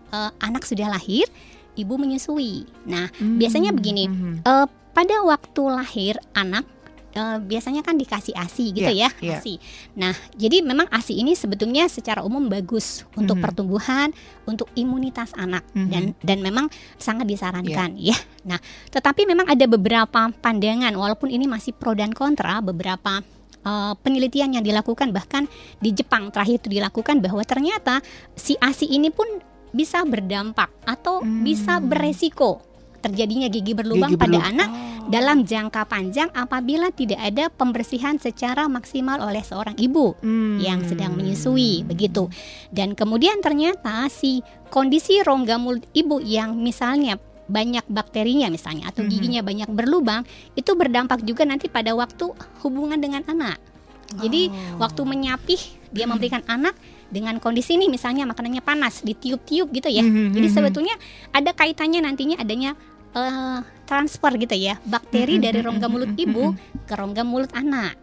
eh, 0.10 0.32
anak 0.40 0.64
sudah 0.64 0.90
lahir 0.90 1.26
ibu 1.80 1.96
menyusui 1.96 2.68
nah 2.84 3.08
hmm, 3.08 3.40
biasanya 3.40 3.72
begini, 3.72 4.06
hmm, 4.06 4.36
eh, 4.44 4.68
pada 4.92 5.16
waktu 5.24 5.62
lahir 5.70 6.20
anak 6.36 6.68
eh, 7.10 7.38
biasanya 7.42 7.82
kan 7.82 7.98
dikasih 7.98 8.38
ASI 8.38 8.70
gitu 8.70 8.86
Iya, 8.86 9.08
ya, 9.08 9.10
iya. 9.24 9.38
ASI. 9.42 9.58
Nah, 9.98 10.14
jadi 10.38 10.62
memang 10.62 10.86
ASI 10.94 11.18
ini 11.18 11.34
sebetulnya 11.34 11.90
secara 11.90 12.22
umum 12.22 12.46
bagus 12.46 13.02
untuk 13.18 13.42
Mhm. 13.42 13.44
pertumbuhan, 13.44 14.10
untuk 14.46 14.70
imunitas 14.78 15.34
anak 15.34 15.66
Mhm. 15.74 15.90
dan 15.90 16.04
dan 16.22 16.38
memang 16.46 16.70
sangat 17.02 17.26
disarankan 17.26 17.98
ya. 17.98 18.14
Nah, 18.46 18.62
tetapi 18.94 19.26
memang 19.26 19.50
ada 19.50 19.66
beberapa 19.66 20.30
pandangan 20.38 20.94
walaupun 20.94 21.34
ini 21.34 21.50
masih 21.50 21.74
pro 21.74 21.98
dan 21.98 22.14
kontra 22.14 22.62
beberapa 22.62 23.26
eh, 23.60 23.94
penelitian 24.00 24.56
yang 24.56 24.64
dilakukan 24.64 25.12
bahkan 25.12 25.44
di 25.84 25.92
Jepang 25.92 26.32
terakhir 26.32 26.64
itu 26.64 26.72
dilakukan 26.72 27.20
bahwa 27.20 27.44
ternyata 27.44 28.00
si 28.32 28.56
ASI 28.56 28.88
ini 28.88 29.12
pun 29.12 29.28
bisa 29.72 30.02
berdampak 30.04 30.70
atau 30.84 31.22
Hmm. 31.22 31.44
bisa 31.44 31.78
beresiko 31.80 32.62
terjadinya 33.00 33.48
gigi 33.48 33.72
berlubang 33.72 34.12
Gigi 34.12 34.20
pada 34.20 34.38
berlubang. 34.44 34.60
anak 34.60 34.70
Oh. 34.70 34.78
dalam 35.08 35.38
jangka 35.42 35.88
panjang 35.88 36.30
apabila 36.36 36.92
tidak 36.92 37.18
ada 37.18 37.48
pembersihan 37.48 38.20
secara 38.20 38.68
maksimal 38.68 39.24
oleh 39.24 39.40
seorang 39.40 39.74
ibu 39.80 40.20
Hmm. 40.20 40.60
yang 40.60 40.84
sedang 40.84 41.16
menyusui 41.16 41.88
begitu. 41.88 42.28
Dan 42.70 42.94
kemudian 42.94 43.40
ternyata 43.40 44.06
si 44.12 44.44
kondisi 44.68 45.24
rongga 45.24 45.56
mulut 45.56 45.88
ibu 45.96 46.20
yang 46.20 46.60
misalnya 46.60 47.18
banyak 47.50 47.82
bakterinya 47.90 48.52
misalnya 48.52 48.94
atau 48.94 49.02
Mhm. 49.02 49.10
giginya 49.10 49.42
banyak 49.42 49.70
berlubang, 49.74 50.22
itu 50.54 50.70
berdampak 50.78 51.26
juga 51.26 51.48
nanti 51.48 51.66
pada 51.66 51.98
waktu 51.98 52.30
hubungan 52.62 53.00
dengan 53.02 53.26
anak. 53.26 53.58
Jadi 54.22 54.52
Oh. 54.76 54.86
waktu 54.86 55.02
menyapih 55.02 55.58
dia 55.90 56.06
memberikan 56.06 56.46
anak 56.46 56.78
dengan 57.10 57.38
kondisi 57.38 57.76
ini 57.76 57.86
misalnya 57.86 58.24
makanannya 58.24 58.62
panas, 58.62 59.02
ditiup-tiup 59.02 59.70
gitu 59.70 59.90
ya. 59.90 60.02
Mhm, 60.02 60.34
Jadi 60.34 60.48
mhm. 60.48 60.56
sebetulnya 60.56 60.96
ada 61.30 61.52
kaitannya 61.52 62.00
nantinya 62.00 62.38
adanya 62.38 62.74
eh, 63.10 63.60
transfer 63.84 64.38
gitu 64.38 64.54
ya 64.54 64.78
bakteri 64.84 65.38
Mhm, 65.38 65.44
dari 65.44 65.60
mhm, 65.60 65.66
rongga 65.66 65.88
mulut 65.90 66.12
mhm, 66.14 66.24
ibu 66.24 66.46
mhm. 66.54 66.86
ke 66.86 66.94
rongga 66.94 67.24
mulut 67.26 67.50
anak. 67.52 67.98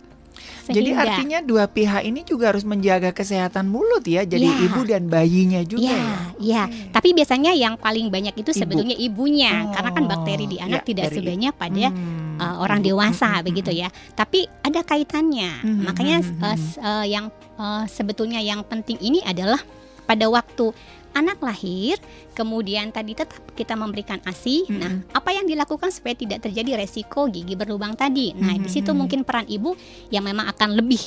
Jadi 0.67 0.91
Sehingga- 0.93 1.07
artinya 1.17 1.39
dua 1.41 1.65
pihak 1.65 2.03
ini 2.03 2.21
juga 2.21 2.51
harus 2.51 2.67
menjaga 2.67 3.15
kesehatan 3.15 3.71
mulut 3.71 4.03
ya, 4.03 4.27
jadi 4.27 4.45
Ya. 4.45 4.67
ibu 4.67 4.83
dan 4.83 5.07
bayinya 5.07 5.63
juga 5.63 5.89
ya, 5.89 5.97
ya. 5.97 6.13
ya. 6.37 6.63
Tapi 6.91 7.15
biasanya 7.15 7.55
yang 7.55 7.79
paling 7.79 8.11
banyak 8.11 8.35
itu 8.35 8.51
Ibu. 8.51 8.59
sebetulnya 8.59 8.97
ibunya, 8.99 9.63
Oh, 9.63 9.73
karena 9.73 9.91
kan 9.95 10.05
bakteri 10.05 10.45
di 10.45 10.59
anak 10.59 10.83
ya, 10.83 10.89
tidak 10.91 11.15
sebanyak 11.15 11.55
pada 11.55 11.87
Hmm, 11.89 12.16
uh, 12.37 12.57
orang 12.61 12.81
dewasa 12.81 13.41
Hmm, 13.41 13.45
begitu 13.45 13.71
ya. 13.71 13.89
Tapi 14.13 14.47
ada 14.63 14.81
kaitannya. 14.81 15.51
Hmm, 15.63 15.83
Makanya 15.85 16.19
uh, 16.41 16.59
uh, 16.81 17.07
yang 17.07 17.29
uh, 17.57 17.85
sebetulnya 17.87 18.39
yang 18.39 18.63
penting 18.63 18.97
ini 18.99 19.21
adalah 19.21 19.59
pada 20.05 20.29
waktu 20.29 20.71
anak 21.13 21.41
lahir, 21.41 21.97
kemudian 22.33 22.93
tadi 22.93 23.17
tetap 23.17 23.41
kita 23.57 23.73
memberikan 23.73 24.21
ASI. 24.23 24.69
Hmm, 24.69 24.77
Nah, 24.77 24.93
apa 25.11 25.33
yang 25.33 25.49
dilakukan 25.49 25.89
supaya 25.89 26.13
tidak 26.13 26.45
terjadi 26.45 26.77
resiko 26.77 27.27
gigi 27.27 27.57
berlubang 27.57 27.97
tadi? 27.97 28.37
Nah, 28.37 28.53
Hmm, 28.55 28.63
di 28.63 28.69
situ 28.69 28.93
mungkin 28.93 29.25
peran 29.25 29.49
ibu 29.49 29.73
yang 30.13 30.23
memang 30.23 30.45
akan 30.53 30.77
lebih 30.77 31.01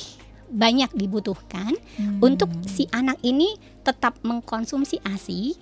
banyak 0.50 0.90
dibutuhkan 0.92 1.70
Hmm. 1.94 2.18
untuk 2.18 2.50
si 2.66 2.90
anak 2.90 3.22
ini 3.22 3.54
tetap 3.86 4.18
mengkonsumsi 4.26 4.98
ASI 5.06 5.54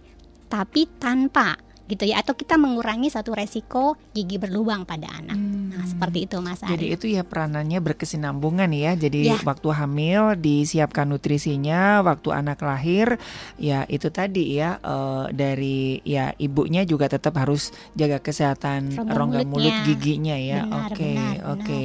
tapi 0.49 0.89
tanpa 0.97 1.61
gitu 1.88 2.04
ya 2.04 2.21
atau 2.21 2.37
kita 2.37 2.61
mengurangi 2.61 3.09
satu 3.09 3.33
resiko 3.33 3.97
gigi 4.12 4.37
berlubang 4.37 4.85
pada 4.85 5.09
anak. 5.09 5.35
Hmm. 5.35 5.73
Nah, 5.73 5.85
seperti 5.88 6.28
itu 6.28 6.37
Mas 6.45 6.61
Jadi 6.61 6.92
Ari. 6.92 6.97
itu 7.00 7.07
ya 7.09 7.25
peranannya 7.25 7.80
berkesinambungan 7.80 8.68
ya. 8.76 8.92
Jadi 8.92 9.33
Ya. 9.33 9.40
waktu 9.40 9.68
hamil 9.73 10.37
disiapkan 10.37 11.09
nutrisinya, 11.09 12.04
waktu 12.04 12.28
anak 12.30 12.61
lahir 12.61 13.16
ya 13.57 13.88
itu 13.88 14.12
tadi 14.12 14.61
ya 14.61 14.76
eh, 14.78 15.25
dari 15.33 16.04
ya 16.04 16.37
ibunya 16.37 16.85
juga 16.85 17.09
tetap 17.09 17.35
harus 17.40 17.73
jaga 17.97 18.21
kesehatan 18.21 18.92
Rongga 18.92 19.14
rongga 19.16 19.40
mulut 19.49 19.76
giginya 19.88 20.37
ya. 20.37 20.68
Oke, 20.68 21.16
oke. 21.47 21.83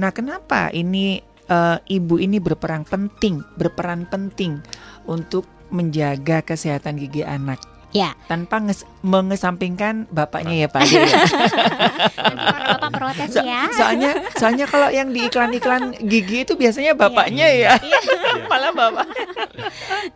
Nah, 0.00 0.10
kenapa 0.14 0.72
ini 0.72 1.20
eh, 1.44 1.78
ibu 1.92 2.16
ini 2.16 2.40
berperan 2.40 2.88
penting, 2.88 3.44
berperan 3.60 4.08
penting 4.08 4.64
untuk 5.04 5.44
menjaga 5.68 6.40
kesehatan 6.40 6.96
gigi 6.96 7.26
anak? 7.26 7.73
Ya. 7.94 8.10
Tanpa 8.26 8.58
nges- 8.58 8.82
mengesampingkan 9.00 10.10
bapaknya 10.10 10.54
ya 10.56 10.68
Pak 10.68 10.82
Ade 10.82 10.98
ya. 10.98 11.06
Bapak 12.74 12.90
protes 12.92 13.30
So- 13.30 13.40
ya. 13.40 13.70
soalnya 13.70 14.10
soalnya 14.34 14.66
kalau 14.66 14.90
yang 14.90 15.08
di 15.08 15.24
iklan-iklan 15.24 15.94
gigi 16.02 16.42
itu 16.42 16.54
biasanya 16.54 16.92
bapaknya 16.92 17.46
ya 17.46 17.72
malah 18.50 18.72
bapak 18.72 19.06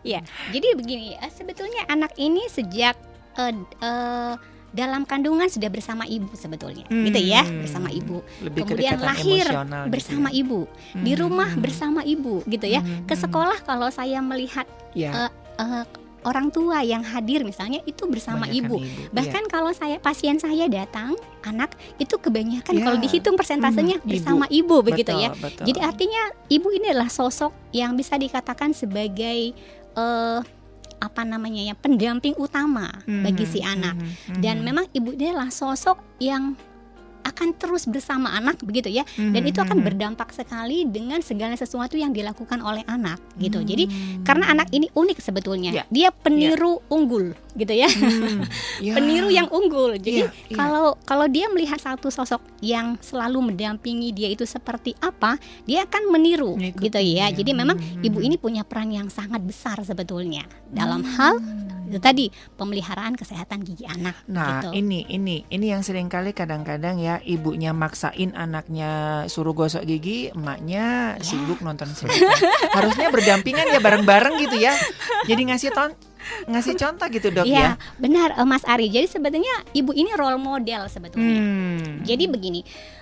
Ya, 0.01 0.19
jadi 0.49 0.75
begini, 0.75 1.15
eh, 1.15 1.31
sebetulnya 1.31 1.87
anak 1.87 2.13
ini 2.15 2.45
sejak 2.47 2.99
eh, 3.35 3.53
eh, 3.57 4.33
dalam 4.69 5.01
kandungan 5.03 5.47
sudah 5.47 5.65
bersama 5.67 6.05
ibu 6.05 6.29
sebetulnya, 6.31 6.85
gitu 6.85 7.17
ya, 7.17 7.41
Hmm. 7.41 7.63
bersama 7.63 7.89
ibu. 7.89 8.21
lebih 8.39 8.61
Kemudian 8.63 9.01
lahir 9.01 9.45
emosional 9.47 9.81
gitu 9.81 9.91
Bersama 9.91 10.29
ya. 10.29 10.37
ibu, 10.37 10.59
di 10.93 11.11
Hmm, 11.11 11.19
rumah 11.19 11.49
hmm, 11.49 11.57
bersama 11.59 12.01
ibu, 12.03 12.35
gitu 12.45 12.67
ya. 12.67 12.79
hmm, 12.79 13.07
Ke 13.07 13.15
hmm. 13.15 13.23
sekolah 13.23 13.57
kalau 13.63 13.89
saya 13.89 14.21
melihat 14.21 14.67
ya 14.93 15.31
eh, 15.57 15.85
orang 16.21 16.49
tua 16.49 16.81
yang 16.81 16.99
hadir 17.01 17.41
misalnya 17.41 17.79
itu 17.83 18.03
bersama 18.05 18.43
kebanyakan 18.43 18.67
ibu. 18.67 18.75
iya. 18.79 19.07
Bahkan 19.09 19.43
kalau 19.47 19.71
saya 19.71 19.97
pasien 19.97 20.35
saya 20.35 20.65
datang 20.65 21.15
anak 21.41 21.71
itu 21.95 22.15
kebanyakan 22.15 22.73
Ya. 22.73 22.83
kalau 22.83 22.97
dihitung 22.97 23.35
persentasenya 23.35 23.97
Hmm, 23.97 24.05
ibu. 24.05 24.11
bersama 24.11 24.45
ibu, 24.49 24.75
begitu 24.81 25.09
Betul, 25.09 25.23
ya. 25.23 25.29
betul. 25.33 25.63
Jadi 25.65 25.79
artinya 25.79 26.21
ibu 26.47 26.67
ini 26.69 26.85
adalah 26.89 27.07
sosok 27.09 27.51
yang 27.71 27.93
bisa 27.93 28.15
dikatakan 28.15 28.71
sebagai 28.71 29.55
eh, 29.91 30.39
apa 30.99 31.21
namanya 31.23 31.63
ya 31.63 31.73
pendamping 31.73 32.35
utama 32.35 32.91
Hmm, 33.03 33.23
bagi 33.23 33.47
si 33.47 33.59
hmm, 33.59 33.71
anak. 33.71 33.95
hmm, 33.95 34.11
hmm, 34.29 34.41
Dan 34.41 34.55
hmm. 34.57 34.65
memang 34.65 34.85
ibu 34.91 35.09
ini 35.09 35.31
adalah 35.31 35.47
sosok 35.49 35.95
yang 36.17 36.59
akan 37.29 37.55
terus 37.55 37.85
bersama 37.85 38.33
anak 38.33 38.59
begitu 38.65 38.89
ya. 38.91 39.05
Dan 39.15 39.39
Hmm, 39.39 39.51
itu 39.51 39.59
akan 39.61 39.77
hmm, 39.79 39.87
berdampak 39.87 40.29
sekali 40.35 40.83
dengan 40.89 41.21
segala 41.23 41.55
sesuatu 41.55 41.95
yang 41.95 42.11
dilakukan 42.11 42.59
oleh 42.59 42.83
anak 42.89 43.21
gitu. 43.39 43.61
Jadi 43.61 43.87
hmm. 43.87 44.25
karena 44.27 44.51
anak 44.51 44.67
ini 44.73 44.89
unik 44.91 45.17
sebetulnya. 45.21 45.71
Ya. 45.71 45.83
Dia 45.87 46.09
peniru 46.11 46.83
unggul 46.89 47.37
gitu 47.59 47.73
ya. 47.75 47.91
Hmm, 47.91 48.47
ya. 48.87 48.95
Peniru 48.95 49.27
yang 49.27 49.51
unggul. 49.51 49.95
Jadi 49.95 50.23
Iya, 50.23 50.31
iya. 50.47 50.55
kalau 50.55 50.95
kalau 51.03 51.27
dia 51.27 51.45
melihat 51.47 51.77
satu 51.77 52.07
sosok 52.07 52.39
yang 52.59 52.95
selalu 52.99 53.51
mendampingi 53.51 54.09
dia 54.09 54.27
itu 54.27 54.43
seperti 54.43 54.95
apa, 54.99 55.35
dia 55.63 55.83
akan 55.83 56.09
meniru 56.09 56.55
Ngikutin 56.55 56.81
gitu 56.81 56.99
ya. 56.99 57.27
ya. 57.27 57.35
Jadi 57.35 57.51
memang 57.51 57.75
Hmm, 57.75 58.01
ibu 58.01 58.17
hmm. 58.17 58.27
ini 58.27 58.35
punya 58.35 58.63
peran 58.63 58.89
yang 58.89 59.07
sangat 59.07 59.43
besar 59.43 59.77
sebetulnya 59.81 60.47
dalam 60.67 61.03
hal 61.03 61.37
itu 61.89 61.97
tadi 61.97 62.25
pemeliharaan 62.53 63.17
kesehatan 63.17 63.65
gigi 63.65 63.81
anak 63.83 64.13
Nah, 64.29 64.61
gitu. 64.61 64.77
ini 64.77 65.09
ini 65.09 65.41
ini 65.49 65.65
yang 65.67 65.81
sering 65.81 66.05
kali 66.05 66.31
kadang-kadang 66.31 67.01
ya 67.01 67.17
ibunya 67.19 67.73
maksain 67.73 68.29
anaknya 68.33 68.89
suruh 69.25 69.51
gosok 69.51 69.81
gigi, 69.83 70.29
emaknya 70.29 71.17
Ya. 71.17 71.25
sibuk 71.25 71.59
nonton 71.59 71.89
sinetron. 71.89 72.29
Harusnya 72.69 73.09
berdampingan 73.09 73.65
ya 73.67 73.81
bareng-bareng 73.81 74.37
gitu 74.39 74.61
ya. 74.61 74.77
Jadi 75.25 75.49
ngasih 75.49 75.73
ton 75.73 75.91
ngasih 76.45 76.75
contoh 76.75 77.07
gitu, 77.09 77.27
Dok 77.29 77.45
ya. 77.45 77.49
Iya, 77.49 77.69
benar 77.97 78.29
eh, 78.35 78.47
Mas 78.47 78.63
Ari. 78.63 78.89
Jadi 78.89 79.07
sebetulnya 79.07 79.55
ibu 79.71 79.91
ini 79.91 80.11
role 80.13 80.37
model 80.37 80.87
sebetulnya. 80.87 81.39
Hmm. 81.39 82.01
Jadi 82.03 82.23
begini, 82.25 82.61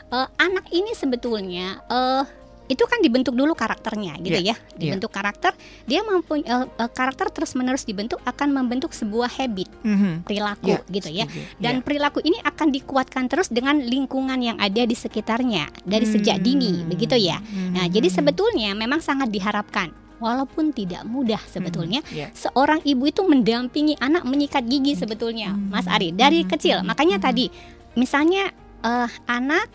eh, 0.09 0.27
anak 0.37 0.69
ini 0.71 0.91
sebetulnya 0.93 1.81
eh, 1.87 2.23
itu 2.67 2.83
kan 2.83 2.99
dibentuk 2.99 3.31
dulu 3.31 3.55
karakternya 3.55 4.19
gitu 4.19 4.43
Iya, 4.43 4.51
ya, 4.51 4.55
dibentuk 4.75 5.07
karakter. 5.07 5.55
Dia 5.87 6.03
mempunyai 6.03 6.67
karakter 6.91 7.31
terus 7.31 7.55
menerus 7.55 7.87
dibentuk 7.87 8.19
akan 8.27 8.51
membentuk 8.51 8.91
sebuah 8.91 9.31
habit 9.39 9.71
Mhm. 9.87 10.27
perilaku 10.27 10.75
Iya, 10.75 10.79
gitu 10.91 11.09
ya. 11.15 11.25
Dan 11.63 11.79
Iya. 11.79 11.83
perilaku 11.87 12.19
ini 12.27 12.35
akan 12.43 12.75
dikuatkan 12.75 13.31
terus 13.31 13.47
dengan 13.47 13.79
lingkungan 13.79 14.35
yang 14.43 14.59
ada 14.59 14.83
di 14.83 14.91
sekitarnya 14.91 15.71
dari 15.87 16.03
sejak 16.03 16.43
dini, 16.43 16.83
Hmm. 16.83 16.91
begitu 16.91 17.15
ya. 17.15 17.39
Nah, 17.71 17.87
jadi 17.87 18.11
Mhm. 18.11 18.15
sebetulnya 18.19 18.75
memang 18.75 18.99
sangat 18.99 19.31
diharapkan, 19.31 19.95
walaupun 20.17 20.71
tidak 20.71 21.03
mudah 21.03 21.39
sebetulnya, 21.45 22.01
Mhm. 22.03 22.13
Iya. 22.13 22.27
seorang 22.33 22.81
ibu 22.83 23.05
itu 23.05 23.21
mendampingi 23.21 23.97
anak 23.97 24.23
menyikat 24.23 24.65
gigi 24.65 24.93
sebetulnya, 24.93 25.53
Hmm. 25.53 25.69
Mas 25.69 25.85
Ari, 25.85 26.11
dari 26.11 26.43
Hmm. 26.43 26.49
kecil. 26.49 26.77
Hmm. 26.81 26.89
Makanya 26.89 27.17
Hmm. 27.17 27.25
tadi, 27.25 27.45
misalnya 27.93 28.49
eh, 28.77 29.09
anak 29.25 29.67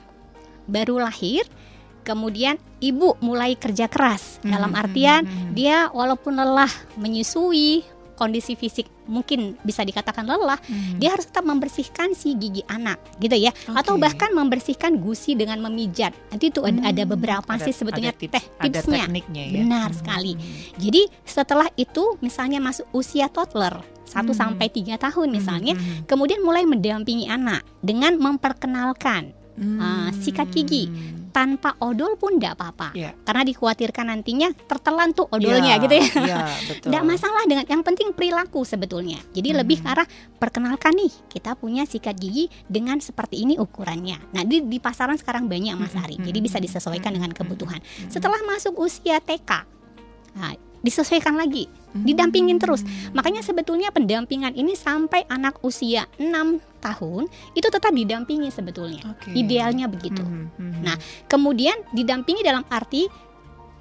baru 0.64 1.02
lahir, 1.02 1.42
kemudian 2.02 2.54
ibu 2.78 3.18
mulai 3.18 3.54
kerja 3.54 3.86
keras, 3.86 4.38
dalam 4.40 4.72
Mhm. 4.72 4.78
artian 4.78 5.22
dia 5.52 5.90
walaupun 5.90 6.34
lelah 6.34 6.70
menyusui, 6.96 7.82
kondisi 8.22 8.54
fisik 8.54 8.86
mungkin 9.10 9.58
bisa 9.66 9.82
dikatakan 9.82 10.22
lelah, 10.22 10.62
Mhm. 10.62 11.02
dia 11.02 11.10
harus 11.10 11.26
tetap 11.26 11.42
membersihkan 11.42 12.14
si 12.14 12.38
gigi 12.38 12.62
anak, 12.70 13.02
gitu 13.18 13.34
ya, 13.34 13.50
atau 13.74 13.98
Oke. 13.98 14.06
bahkan 14.06 14.30
membersihkan 14.30 14.94
gusi 14.96 15.34
dengan 15.34 15.58
memijat. 15.58 16.14
Nanti 16.30 16.54
itu 16.54 16.62
ada, 16.62 16.78
ada 16.86 17.02
Hmm, 17.02 17.10
beberapa 17.10 17.50
ada- 17.50 17.64
sih 17.66 17.74
sebetulnya 17.74 18.14
ada 18.14 18.22
tips, 18.22 18.34
teh 18.38 18.44
ada 18.46 18.78
tipsnya. 18.78 19.10
tekniknya 19.10 19.42
ya. 19.42 19.54
Benar 19.58 19.88
Mhm. 19.90 19.98
sekali. 19.98 20.32
Jadi 20.78 21.02
setelah 21.26 21.66
itu 21.74 22.14
misalnya 22.22 22.62
masuk 22.62 22.86
usia 22.94 23.26
toddler 23.26 23.82
1 24.06 24.30
Hmm. 24.30 24.54
sampai 24.54 24.70
3 24.70 24.94
tahun 24.94 25.34
misalnya, 25.34 25.74
Mhm. 25.74 26.06
kemudian 26.06 26.38
mulai 26.46 26.62
mendampingi 26.62 27.26
anak 27.26 27.66
dengan 27.82 28.14
memperkenalkan 28.16 29.34
Mhm. 29.58 30.14
sikat 30.14 30.46
gigi. 30.48 30.86
Tanpa 31.32 31.74
odol 31.80 32.14
pun 32.14 32.36
tidak 32.36 32.60
apa-apa. 32.60 32.92
Ya. 32.92 33.16
Karena 33.24 33.42
dikhawatirkan 33.42 34.04
nantinya 34.06 34.52
tertelan 34.68 35.16
tuh 35.16 35.26
odolnya 35.32 35.80
gitu 35.80 35.96
ya. 35.96 36.04
Iya, 36.04 36.40
betul. 36.68 36.88
Tidak 36.92 37.02
masalah 37.02 37.42
dengan 37.48 37.64
yang 37.66 37.80
penting 37.80 38.12
perilaku 38.12 38.62
sebetulnya. 38.62 39.16
Jadi 39.32 39.48
Hmm. 39.50 39.58
lebih 39.64 39.80
ke 39.80 39.88
arah 39.88 40.04
perkenalkan 40.36 40.92
nih 40.92 41.12
kita 41.28 41.56
punya 41.56 41.88
sikat 41.88 42.14
gigi 42.14 42.52
dengan 42.68 43.00
seperti 43.00 43.42
ini 43.42 43.56
ukurannya. 43.56 44.36
Nah 44.36 44.44
di, 44.44 44.60
di 44.60 44.76
pasaran 44.76 45.16
sekarang 45.16 45.48
banyak 45.48 45.72
Mas 45.74 45.92
Hmm, 45.92 46.04
Ari. 46.04 46.16
hmm, 46.20 46.26
Jadi 46.28 46.38
bisa 46.38 46.60
hmm, 46.60 46.66
disesuaikan 46.68 47.10
hmm, 47.10 47.16
dengan 47.16 47.30
hmm, 47.32 47.38
kebutuhan. 47.40 47.80
Setelah 48.06 48.40
masuk 48.44 48.76
usia 48.76 49.16
TK, 49.18 49.50
nah, 50.36 50.52
disesuaikan 50.82 51.38
lagi. 51.38 51.70
Hmm. 51.92 52.08
didampingin 52.08 52.56
terus. 52.56 52.80
Makanya 53.12 53.44
sebetulnya 53.44 53.92
pendampingan 53.92 54.56
ini 54.56 54.72
sampai 54.72 55.28
anak 55.28 55.60
usia 55.60 56.08
6 56.16 56.24
tahun 56.80 57.28
itu 57.52 57.68
tetap 57.68 57.92
didampingi 57.92 58.48
sebetulnya. 58.48 59.12
Oke. 59.12 59.36
Idealnya 59.36 59.92
begitu. 59.92 60.24
Mhm, 60.24 60.56
mhm. 60.56 60.80
Nah, 60.80 60.96
Kemudian 61.28 61.76
didampingi 61.92 62.44
dalam 62.44 62.64
arti 62.68 63.08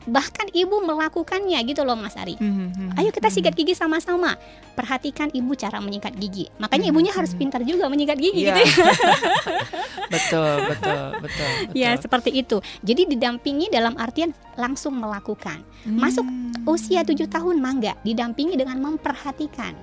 bahkan 0.03 0.49
ibu 0.49 0.79
melakukannya 0.79 1.61
gitu 1.63 1.81
loh 1.81 1.93
Mas 1.93 2.13
Ari. 2.13 2.33
Mhm, 2.35 2.95
Ayo 2.95 3.09
kita 3.09 3.27
sikat 3.27 3.53
gigi 3.53 3.71
sama-sama. 3.71 4.33
Perhatikan 4.71 5.29
ibu 5.29 5.53
cara 5.53 5.77
menyikat 5.77 6.15
gigi. 6.15 6.49
Makanya 6.57 6.87
Mhm, 6.87 6.91
ibunya 6.91 7.11
harus 7.11 7.31
pintar 7.31 7.61
juga 7.61 7.85
menyikat 7.85 8.17
gigi 8.17 8.41
Iya. 8.41 8.55
gitu 8.55 8.59
ya. 8.61 8.73
betul, 10.13 10.53
betul, 10.67 11.05
betul, 11.19 11.49
betul. 11.63 11.77
Ya, 11.77 11.93
seperti 11.95 12.29
itu. 12.33 12.57
Jadi 12.81 13.09
didampingi 13.09 13.67
dalam 13.67 13.93
artian 13.95 14.29
langsung 14.55 14.95
melakukan. 14.95 15.61
masuk 15.83 16.21
Hmm. 16.23 16.53
Usia 16.63 17.01
7 17.01 17.25
tahun 17.25 17.57
mangga 17.57 17.97
didampingi 18.01 18.53
dengan 18.53 18.77
memperhatikan 18.77 19.73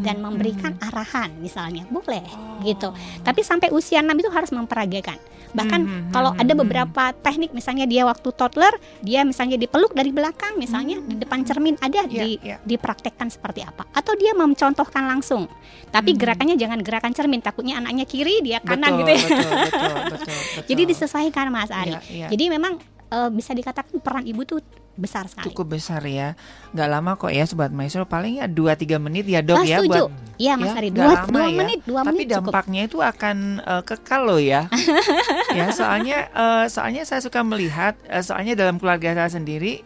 dan 0.00 0.16
memberikan 0.18 0.76
arahan 0.80 1.28
misalnya. 1.36 1.84
Boleh 1.86 2.24
Oh. 2.30 2.60
gitu. 2.62 2.88
Tapi 3.20 3.40
sampai 3.40 3.68
usia 3.68 4.00
6 4.00 4.16
itu 4.16 4.28
harus 4.28 4.48
memperagakan. 4.48 5.16
Bahkan 5.52 5.80
Mhm, 5.80 6.02
kalau 6.10 6.32
mhm, 6.32 6.42
ada 6.42 6.52
mhm. 6.52 6.60
beberapa 6.64 7.04
teknik 7.14 7.52
misalnya 7.52 7.84
dia 7.84 8.02
waktu 8.02 8.28
toddler, 8.32 8.72
dia 9.00 9.22
misalnya 9.22 9.56
dipeluk 9.56 9.92
dari 9.92 10.08
belakang 10.08 10.56
misalnya 10.56 10.98
Hmm. 10.98 11.08
di 11.08 11.14
depan 11.16 11.44
cermin 11.44 11.76
ada 11.78 12.04
Iya, 12.04 12.08
di 12.08 12.30
iya. 12.40 12.56
dipraktekkan 12.62 13.28
seperti 13.28 13.60
apa 13.62 13.84
atau 13.92 14.12
dia 14.14 14.32
mencontohkan 14.32 15.04
langsung. 15.04 15.46
Tapi 15.88 16.12
Hmm. 16.12 16.18
gerakannya 16.18 16.56
jangan 16.56 16.80
gerakan 16.80 17.12
cermin 17.12 17.40
takutnya 17.40 17.76
anaknya 17.76 18.04
kiri 18.04 18.40
dia 18.40 18.58
kanan 18.58 18.96
betul, 18.96 19.00
gitu 19.00 19.10
ya. 19.12 19.20
Betul, 19.22 19.36
betul, 19.68 19.94
betul, 20.10 20.62
Jadi 20.66 20.82
betul. 20.82 20.90
disesuaikan 20.90 21.46
Mas 21.48 21.70
Ari. 21.70 21.92
Iya, 21.92 22.00
iya. 22.08 22.26
Jadi 22.28 22.44
memang 22.48 22.72
eh, 23.12 23.28
bisa 23.28 23.52
dikatakan 23.52 24.00
peran 24.00 24.24
ibu 24.24 24.40
tuh 24.42 24.64
besar 24.92 25.24
sekali. 25.24 25.48
cukup 25.48 25.76
besar 25.78 26.04
ya. 26.04 26.36
Nggak 26.76 26.88
lama 26.88 27.10
kok 27.16 27.32
ya 27.32 27.44
sobat 27.48 27.72
maestro, 27.72 28.04
paling 28.04 28.40
ya 28.40 28.46
2 28.46 28.76
3 28.76 29.00
menit 29.00 29.24
ya, 29.24 29.40
Dok 29.40 29.64
ya 29.64 29.80
setuju. 29.80 30.12
buat 30.12 30.32
Iya 30.36 30.52
Mas 30.58 30.74
ya, 30.74 30.80
Ari, 30.82 30.88
nggak 30.90 31.06
dua, 31.06 31.14
lama 31.14 31.28
dua 31.30 31.44
ya. 31.46 31.58
menit, 31.62 31.78
dua 31.86 32.00
tapi 32.02 32.12
menit 32.12 32.26
cukup. 32.28 32.50
dampaknya 32.50 32.80
itu 32.90 32.98
akan 32.98 33.36
eh, 33.62 33.82
kekal 33.86 34.20
loh 34.26 34.40
ya. 34.42 34.62
ya, 35.58 35.66
soalnya 35.70 36.18
eh, 36.28 36.64
soalnya 36.66 37.02
saya 37.06 37.20
suka 37.22 37.40
melihat 37.46 37.94
eh, 38.10 38.20
soalnya 38.20 38.52
dalam 38.58 38.76
keluarga 38.76 39.14
saya 39.14 39.38
sendiri 39.38 39.80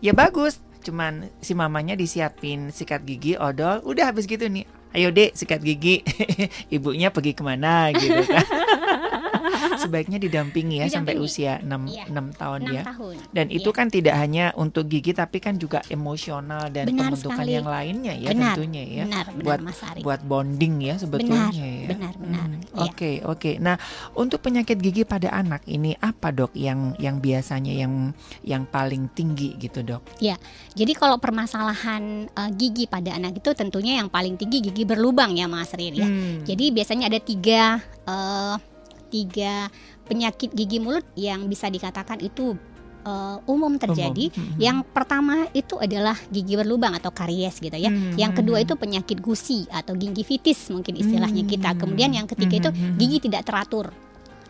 ya 0.00 0.16
bagus, 0.16 0.58
cuman 0.80 1.28
si 1.44 1.52
mamanya 1.52 1.92
disiapin 1.94 2.72
sikat 2.72 3.04
gigi, 3.04 3.36
odol, 3.36 3.84
udah 3.84 4.10
habis 4.10 4.24
gitu 4.24 4.48
nih. 4.48 4.64
Ayo 4.90 5.14
dek 5.14 5.38
sikat 5.38 5.62
gigi, 5.62 6.02
ibunya 6.74 7.14
pergi 7.14 7.30
ke 7.36 7.42
mana 7.46 7.94
gitu 7.94 8.26
kan. 8.26 8.42
Sebaiknya 9.90 10.18
didampingi 10.18 10.76
ya 10.78 10.86
sampai 10.88 11.18
Didampingi. 11.18 11.34
usia 11.34 11.52
6, 11.58 11.82
Iya. 11.84 12.04
6 12.06 12.26
tahun 12.32 12.60
6 12.62 12.70
ya. 12.72 12.82
tahun. 12.86 13.14
Dan 13.34 13.46
itu 13.50 13.66
Iya. 13.66 13.76
kan 13.76 13.86
tidak 13.90 14.14
hanya 14.16 14.44
untuk 14.54 14.86
gigi 14.86 15.10
tapi 15.10 15.38
kan 15.38 15.58
juga 15.58 15.82
emosional 15.90 16.70
dan 16.70 16.86
Benar 16.86 17.10
pembentukan 17.10 17.34
sekali. 17.36 17.52
yang 17.52 17.66
lainnya 17.66 18.14
ya 18.14 18.28
benar, 18.30 18.54
tentunya 18.54 18.82
ya. 18.86 19.04
benar, 19.04 19.24
benar 19.26 19.42
buat 19.42 19.60
Mas 19.60 19.80
Ari. 19.82 20.00
buat 20.00 20.20
bonding 20.22 20.74
ya 20.80 20.94
sebetulnya 20.94 21.50
ya. 21.50 21.88
benar, 21.90 22.14
benar. 22.14 22.46
Hmm, 22.46 22.58
Iya. 22.70 22.82
Oke, 22.86 23.12
oke. 23.24 23.50
Nah, 23.58 23.74
untuk 24.14 24.38
penyakit 24.40 24.78
gigi 24.78 25.02
pada 25.02 25.32
anak 25.32 25.66
ini 25.66 25.98
apa, 25.98 26.30
Dok, 26.30 26.54
yang 26.54 26.94
yang 26.96 27.18
biasanya 27.18 27.74
yang 27.74 28.14
yang 28.42 28.62
paling 28.64 29.10
tinggi 29.10 29.58
gitu, 29.58 29.82
Dok? 29.82 30.22
Jadi 30.70 30.92
kalau 30.94 31.18
permasalahan 31.18 32.28
eh, 32.28 32.50
gigi 32.54 32.86
pada 32.86 33.10
anak 33.12 33.36
itu 33.36 33.50
tentunya 33.52 33.98
yang 33.98 34.06
paling 34.06 34.36
tinggi 34.36 34.62
gigi 34.62 34.84
berlubang 34.84 35.34
ya 35.34 35.44
Mas 35.44 35.74
Rin 35.74 35.92
ya. 35.92 36.06
Hmm. 36.06 36.46
Jadi 36.46 36.70
biasanya 36.70 37.10
ada 37.10 37.18
tiga 37.18 37.82
eh, 38.06 38.54
tiga 39.10 39.68
penyakit 40.06 40.54
gigi 40.54 40.78
mulut 40.78 41.04
yang 41.18 41.50
bisa 41.50 41.66
dikatakan 41.66 42.22
itu 42.22 42.54
eh, 43.02 43.36
umum 43.50 43.76
terjadi. 43.76 44.30
Umum. 44.30 44.38
Hmm. 44.38 44.56
Yang 44.56 44.78
pertama 44.94 45.34
itu 45.52 45.74
adalah 45.76 46.16
gigi 46.30 46.54
berlubang 46.54 46.94
atau 46.94 47.10
karies 47.10 47.58
gitu 47.58 47.74
ya. 47.74 47.90
Hmm, 47.90 48.14
Yang 48.14 48.32
kedua 48.40 48.62
hmm, 48.62 48.66
itu 48.70 48.74
penyakit 48.78 49.18
gusi 49.18 49.66
atau 49.68 49.98
gingivitis 49.98 50.70
mungkin 50.70 50.94
istilahnya 50.96 51.42
kita. 51.44 51.74
Hmm. 51.74 51.78
Kemudian 51.82 52.10
yang 52.14 52.30
ketiga 52.30 52.54
itu 52.62 52.70
Hmm, 52.70 52.78
hmm, 52.78 52.90
hmm. 52.94 52.98
gigi 53.02 53.18
tidak 53.26 53.42
teratur 53.44 53.90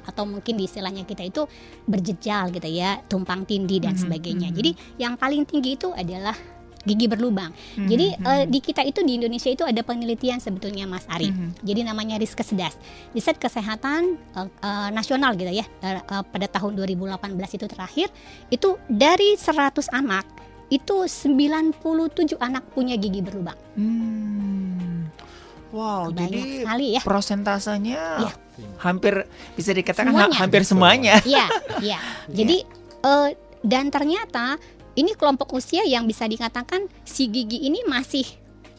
atau 0.01 0.25
mungkin 0.27 0.57
di 0.59 0.65
istilahnya 0.67 1.05
kita 1.07 1.23
itu 1.23 1.45
berjejal 1.87 2.51
gitu 2.51 2.67
ya, 2.67 2.99
tumpang 3.07 3.45
tindih 3.47 3.85
dan 3.85 3.95
sebagainya. 3.95 4.51
Jadi 4.51 4.99
yang 4.99 5.15
paling 5.15 5.45
tinggi 5.47 5.77
itu 5.77 5.93
adalah 5.93 6.35
gigi 6.83 7.07
berlubang. 7.07 7.53
Hmm, 7.75 7.87
Jadi 7.87 8.07
hmm. 8.15 8.45
di 8.47 8.59
kita 8.59 8.81
itu 8.81 9.01
di 9.01 9.15
Indonesia 9.15 9.47
itu 9.47 9.63
ada 9.63 9.81
penelitian 9.81 10.39
sebetulnya 10.39 10.85
Mas 10.85 11.05
Ari. 11.07 11.29
Hmm. 11.29 11.53
Jadi 11.61 11.81
namanya 11.83 12.17
Riskesdas. 12.17 12.73
Riset 13.11 13.37
kesehatan 13.37 14.17
eh, 14.17 14.49
eh, 14.59 14.89
nasional 14.91 15.35
gitu 15.35 15.51
ya. 15.51 15.67
eh, 15.79 15.99
eh, 15.99 16.23
pada 16.25 16.47
tahun 16.47 16.75
2018 16.75 17.21
itu 17.53 17.67
terakhir 17.67 18.09
itu 18.49 18.69
dari 18.87 19.37
100 19.37 19.61
anak 19.91 20.25
itu 20.69 21.05
97 21.05 21.77
anak 22.39 22.63
punya 22.71 22.95
gigi 22.95 23.21
berlubang. 23.21 23.59
Hmm. 23.75 25.11
Wow, 25.71 26.11
Banyak 26.11 26.27
jadi 26.27 26.41
sekali 26.59 26.87
ya. 26.95 27.01
prosentasenya 27.01 28.01
Iya. 28.19 28.33
hampir 28.79 29.15
bisa 29.55 29.71
dikatakan 29.71 30.11
Semuanya. 30.11 30.35
ha- 30.35 30.41
hampir 30.41 30.63
semuanya. 30.65 31.15
Iya, 31.23 31.47
iya. 31.87 31.99
Jadi 32.27 32.67
eh, 33.01 33.29
dan 33.61 33.87
ternyata 33.87 34.59
ini 35.01 35.17
kelompok 35.17 35.57
usia 35.57 35.83
yang 35.89 36.05
bisa 36.05 36.29
dikatakan 36.29 36.87
si 37.03 37.27
gigi 37.33 37.65
ini 37.65 37.81
masih 37.89 38.25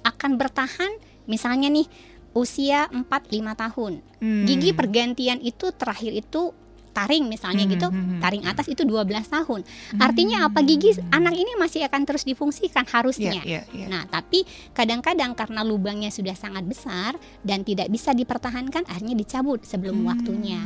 akan 0.06 0.38
bertahan 0.38 0.92
misalnya 1.26 1.70
nih 1.70 1.86
usia 2.32 2.88
4-5 2.94 3.10
tahun. 3.58 3.94
Hmm. 4.24 4.46
Gigi 4.48 4.72
pergantian 4.72 5.42
itu 5.44 5.74
terakhir 5.76 6.16
itu 6.16 6.56
taring 6.92 7.28
misalnya 7.32 7.64
Hmm, 7.64 7.72
gitu. 7.72 7.88
hmm, 7.88 8.04
hmm. 8.04 8.20
Taring 8.20 8.44
atas 8.44 8.68
itu 8.68 8.84
12 8.84 9.28
tahun. 9.32 9.64
Artinya 9.96 10.48
apa 10.52 10.60
gigi 10.60 10.92
anak 11.12 11.36
ini 11.36 11.56
masih 11.56 11.88
akan 11.88 12.04
terus 12.04 12.28
difungsikan 12.28 12.84
harusnya. 12.84 13.32
iya, 13.44 13.64
iya. 13.72 13.88
Nah, 13.88 14.04
tapi 14.12 14.44
kadang-kadang 14.76 15.32
karena 15.32 15.64
lubangnya 15.64 16.12
sudah 16.12 16.36
sangat 16.36 16.68
besar 16.68 17.16
dan 17.48 17.64
tidak 17.64 17.88
bisa 17.88 18.12
dipertahankan, 18.12 18.84
akhirnya 18.92 19.16
dicabut 19.16 19.64
sebelum 19.64 20.04
waktunya. 20.04 20.60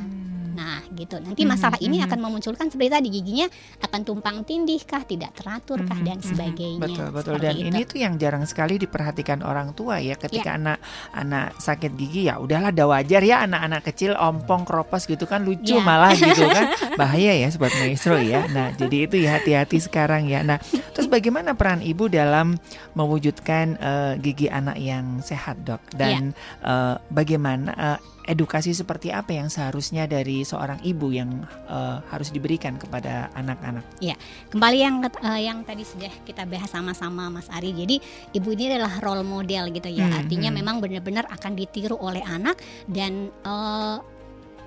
Nah, 0.55 0.79
gitu. 0.95 1.19
Nanti 1.19 1.43
Mhm, 1.43 1.51
masalah 1.51 1.75
ini 1.77 1.99
mhm. 1.99 2.05
akan 2.07 2.19
memunculkan 2.23 2.67
seperti 2.71 2.89
tadi 2.89 3.07
giginya 3.11 3.47
akan 3.83 4.01
tumpang 4.01 4.37
tindih 4.41 4.79
kah, 4.81 5.03
tidak 5.03 5.35
teratur 5.35 5.83
kah 5.83 5.99
Mhm, 5.99 6.07
dan 6.07 6.17
sebagainya. 6.19 6.79
Betul 6.79 7.07
betul 7.11 7.33
Seperti 7.35 7.43
dan 7.43 7.55
itu. 7.59 7.67
Ini 7.67 7.81
tuh 7.83 7.99
yang 7.99 8.13
jarang 8.15 8.45
sekali 8.47 8.79
diperhatikan 8.79 9.43
orang 9.43 9.75
tua 9.75 9.99
ya 9.99 10.15
ketika 10.15 10.55
anak 10.55 10.79
anak 11.11 11.59
sakit 11.59 11.91
gigi 11.93 12.25
ya 12.25 12.39
udahlah 12.39 12.71
udah 12.71 12.87
wajar 12.89 13.19
ya 13.19 13.43
anak-anak 13.43 13.83
kecil 13.83 14.15
ompong 14.15 14.63
kropos 14.63 15.03
gitu 15.03 15.27
kan 15.27 15.43
lucu 15.43 15.75
Ya. 15.75 15.83
malah 15.83 16.15
gitu 16.15 16.47
kan 16.55 16.71
bahaya 16.95 17.35
ya 17.35 17.51
sobat 17.51 17.75
maestro 17.75 18.15
ya. 18.15 18.47
Nah 18.47 18.71
jadi 18.71 19.11
itu 19.11 19.19
ya 19.19 19.35
hati-hati 19.35 19.83
sekarang 19.83 20.31
ya. 20.31 20.39
Nah 20.39 20.57
terus 20.95 21.11
bagaimana 21.11 21.51
peran 21.51 21.83
ibu 21.83 22.07
dalam 22.07 22.55
mewujudkan 22.95 23.75
eh, 23.75 24.13
gigi 24.17 24.47
anak 24.47 24.79
yang 24.79 25.19
sehat 25.19 25.61
dok 25.61 25.83
dan 25.93 26.31
eh, 26.63 26.95
bagaimana 27.11 27.71
eh, 27.75 27.99
edukasi 28.25 28.73
seperti 28.73 29.13
apa 29.13 29.31
yang 29.37 29.47
seharusnya 29.47 30.09
dari 30.09 30.41
seorang 30.41 30.81
ibu 30.81 31.13
yang 31.13 31.45
eh, 31.69 31.97
harus 32.09 32.33
diberikan 32.33 32.75
kepada 32.75 33.29
anak-anak. 33.37 33.85
Kembali 34.49 34.77
yang 34.81 34.95
eh, 35.05 35.41
yang 35.45 35.61
tadi 35.63 35.85
sudah 35.85 36.11
kita 36.25 36.43
bahas 36.49 36.73
sama-sama 36.73 37.29
Mas 37.29 37.47
Ari. 37.53 37.71
Jadi 37.71 38.01
ibu 38.33 38.49
ini 38.51 38.73
adalah 38.75 38.97
role 38.99 39.23
model 39.23 39.69
gitu 39.71 39.87
ya. 39.87 40.09
Hmm, 40.09 40.19
Artinya 40.25 40.49
hmm. 40.51 40.57
memang 40.57 40.75
benar-benar 40.81 41.25
akan 41.29 41.53
ditiru 41.53 41.95
oleh 42.01 42.25
anak 42.25 42.57
dan 42.89 43.29
eh, 43.29 43.97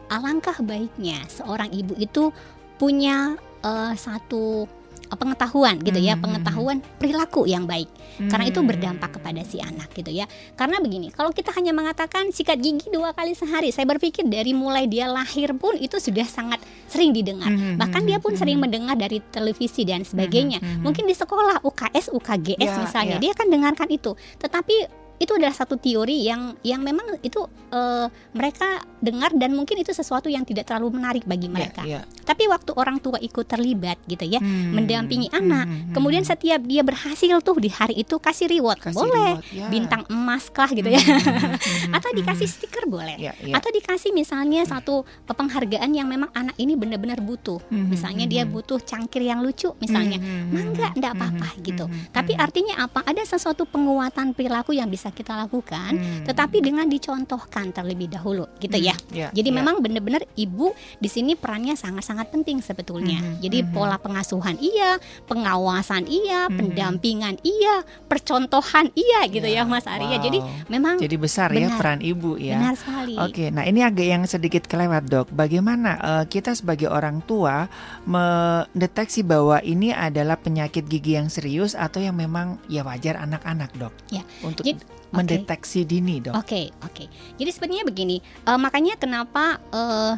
alangkah 0.09 0.57
baiknya 0.65 1.21
seorang 1.29 1.69
ibu 1.75 1.93
itu 1.99 2.31
punya 2.79 3.37
eh, 3.67 3.95
satu 3.99 4.78
pengetahuan 5.15 5.79
gitu 5.79 5.97
ya, 5.97 6.13
Hmm, 6.13 6.21
hmm, 6.21 6.25
pengetahuan 6.25 6.79
perilaku 6.99 7.47
yang 7.47 7.65
baik. 7.65 7.87
Karena 8.19 8.45
itu 8.45 8.59
Hmm. 8.59 8.67
berdampak 8.67 9.15
kepada 9.15 9.41
si 9.41 9.63
anak 9.63 9.95
gitu 9.95 10.11
ya. 10.11 10.27
Karena 10.53 10.77
begini, 10.79 11.09
kalau 11.09 11.31
kita 11.31 11.55
hanya 11.55 11.71
mengatakan 11.71 12.29
sikat 12.29 12.59
gigi 12.59 12.91
dua 12.91 13.15
kali 13.15 13.33
sehari, 13.33 13.71
saya 13.71 13.87
berpikir 13.87 14.27
dari 14.27 14.51
mulai 14.51 14.85
dia 14.85 15.07
lahir 15.07 15.55
pun 15.55 15.73
itu 15.73 15.97
sudah 15.97 16.27
sangat 16.27 16.59
sering 16.85 17.15
didengar. 17.15 17.49
Mhm, 17.49 17.79
Bahkan 17.79 18.03
dia 18.03 18.19
pun 18.19 18.35
sering 18.35 18.59
mendengar 18.59 18.99
dari 18.99 19.23
televisi 19.25 19.87
dan 19.87 20.03
sebagainya. 20.03 20.59
Mungkin 20.83 21.07
di 21.07 21.15
sekolah 21.15 21.63
UKS, 21.63 22.11
UKGS 22.11 22.59
Ya, 22.59 22.75
misalnya, 22.77 23.17
ya. 23.17 23.23
dia 23.23 23.31
akan 23.33 23.47
dengarkan 23.49 23.89
itu. 23.89 24.13
Tetapi 24.37 24.77
itu 25.19 25.35
adalah 25.35 25.55
satu 25.55 25.75
teori 25.79 26.27
yang 26.27 26.55
yang 26.63 26.83
memang 26.83 27.19
itu 27.23 27.43
eh, 27.75 28.07
mereka 28.33 28.83
dengar 28.99 29.31
dan 29.35 29.55
mungkin 29.55 29.79
itu 29.79 29.95
sesuatu 29.95 30.27
yang 30.27 30.43
tidak 30.43 30.67
terlalu 30.67 30.99
menarik 30.99 31.23
bagi 31.27 31.47
mereka. 31.47 31.87
Ya, 31.87 32.03
ya. 32.03 32.25
Tapi 32.27 32.51
waktu 32.51 32.75
orang 32.75 32.99
tua 32.99 33.19
ikut 33.23 33.47
terlibat 33.47 33.99
gitu 34.07 34.27
ya, 34.27 34.39
Hmm, 34.39 34.75
mendampingi 34.75 35.29
anak, 35.35 35.67
hmm, 35.67 35.79
hmm, 35.91 35.95
kemudian 35.95 36.23
hmm. 36.23 36.31
setiap 36.31 36.61
dia 36.63 36.83
berhasil 36.87 37.35
tuh 37.43 37.57
di 37.59 37.71
hari 37.71 37.99
itu 37.99 38.17
kasih 38.23 38.47
reward, 38.47 38.79
Kasih 38.79 38.95
boleh. 38.95 39.39
reward, 39.39 39.45
ya. 39.51 39.67
Bintang 39.71 40.03
emas 40.11 40.47
kah 40.51 40.71
gitu 40.71 40.87
ya. 40.87 41.01
Hmm, 41.01 41.19
hmm, 41.19 41.59
hmm, 41.59 41.95
Atau 41.97 42.11
hmm, 42.15 42.19
dikasih 42.23 42.47
hmm. 42.47 42.57
stiker 42.59 42.85
boleh. 42.87 43.17
Ya, 43.19 43.33
ya. 43.43 43.55
Atau 43.59 43.71
dikasih 43.75 44.11
misalnya 44.15 44.63
satu 44.67 45.03
penghargaan 45.27 45.91
yang 45.95 46.07
memang 46.07 46.31
anak 46.35 46.55
ini 46.59 46.75
benar-benar 46.79 47.19
butuh. 47.23 47.59
Hmm, 47.71 47.91
Misalnya 47.91 48.27
hmm, 48.27 48.33
dia 48.33 48.43
hmm. 48.45 48.53
butuh 48.53 48.79
cangkir 48.83 49.23
yang 49.25 49.41
lucu 49.43 49.73
misalnya. 49.83 50.19
Hmm, 50.19 50.29
hmm, 50.29 50.53
Mangga, 50.55 50.87
hmm, 50.91 50.97
enggak 50.99 51.13
hmm, 51.15 51.21
apa-apa 51.23 51.49
hmm, 51.49 51.63
gitu. 51.65 51.85
hmm, 51.87 52.03
Tapi 52.15 52.33
hmm. 52.35 52.45
artinya 52.45 52.75
apa? 52.85 53.01
Ada 53.05 53.23
sesuatu 53.39 53.65
penguatan 53.65 54.37
perilaku 54.37 54.77
yang 54.77 54.89
bisa 54.91 55.08
bisa 55.09 55.17
kita 55.17 55.33
lakukan, 55.41 55.97
hmm. 55.97 56.25
tetapi 56.29 56.61
dengan 56.61 56.85
dicontohkan 56.85 57.73
terlebih 57.73 58.13
dahulu, 58.13 58.45
gitu 58.61 58.77
hmm. 58.77 58.89
ya. 58.93 58.97
Yeah, 59.09 59.31
Jadi 59.33 59.49
yeah. 59.49 59.57
memang 59.57 59.81
benar-benar 59.81 60.23
ibu 60.37 60.77
di 61.01 61.09
sini 61.09 61.33
perannya 61.33 61.75
sangat-sangat 61.75 62.29
penting 62.29 62.61
sebetulnya. 62.61 63.17
Hmm. 63.25 63.41
Jadi 63.41 63.65
hmm. 63.65 63.73
pola 63.73 63.97
pengasuhan 63.97 64.61
iya, 64.61 65.01
pengawasan 65.25 66.05
iya, 66.05 66.47
hmm. 66.47 66.57
pendampingan 66.61 67.35
iya, 67.41 67.81
percontohan 68.05 68.93
iya, 68.93 69.25
gitu 69.33 69.49
yeah. 69.49 69.65
ya 69.65 69.71
Mas 69.71 69.89
Arya. 69.89 70.21
Wow. 70.21 70.25
Jadi 70.29 70.39
memang 70.69 70.95
jadi 71.01 71.17
besar 71.17 71.49
ya 71.57 71.65
benar, 71.65 71.73
ya 71.73 71.79
peran 71.81 72.01
ibu 72.05 72.31
ya. 72.37 72.55
Benar 72.61 72.75
sekali. 72.77 73.15
Oke, 73.17 73.45
nah 73.49 73.65
ini 73.65 73.81
agak 73.81 74.07
yang 74.07 74.23
sedikit 74.29 74.69
kelewat 74.69 75.09
dok. 75.09 75.33
Bagaimana 75.33 75.97
uh, 75.99 76.25
kita 76.29 76.53
sebagai 76.53 76.93
orang 76.93 77.25
tua 77.25 77.65
mendeteksi 78.05 79.25
bahwa 79.25 79.63
ini 79.65 79.95
adalah 79.95 80.37
penyakit 80.37 80.85
gigi 80.85 81.17
yang 81.17 81.33
serius 81.33 81.73
atau 81.73 82.03
yang 82.03 82.19
memang 82.19 82.61
ya 82.69 82.85
wajar 82.85 83.17
anak-anak 83.25 83.71
dok? 83.79 83.95
Ya. 84.13 84.27
Untuk 84.45 84.67
Jadi, 84.67 84.98
mendeteksi 85.11 85.85
okay. 85.85 85.91
dini 85.91 86.15
dok. 86.21 86.35
Oke 86.37 86.45
okay, 86.45 86.65
oke. 86.85 86.93
Okay. 86.93 87.07
Jadi 87.41 87.51
sebenarnya 87.55 87.85
begini, 87.89 88.17
uh, 88.45 88.61
makanya 88.61 88.95
kenapa 89.01 89.61
uh, 89.73 90.15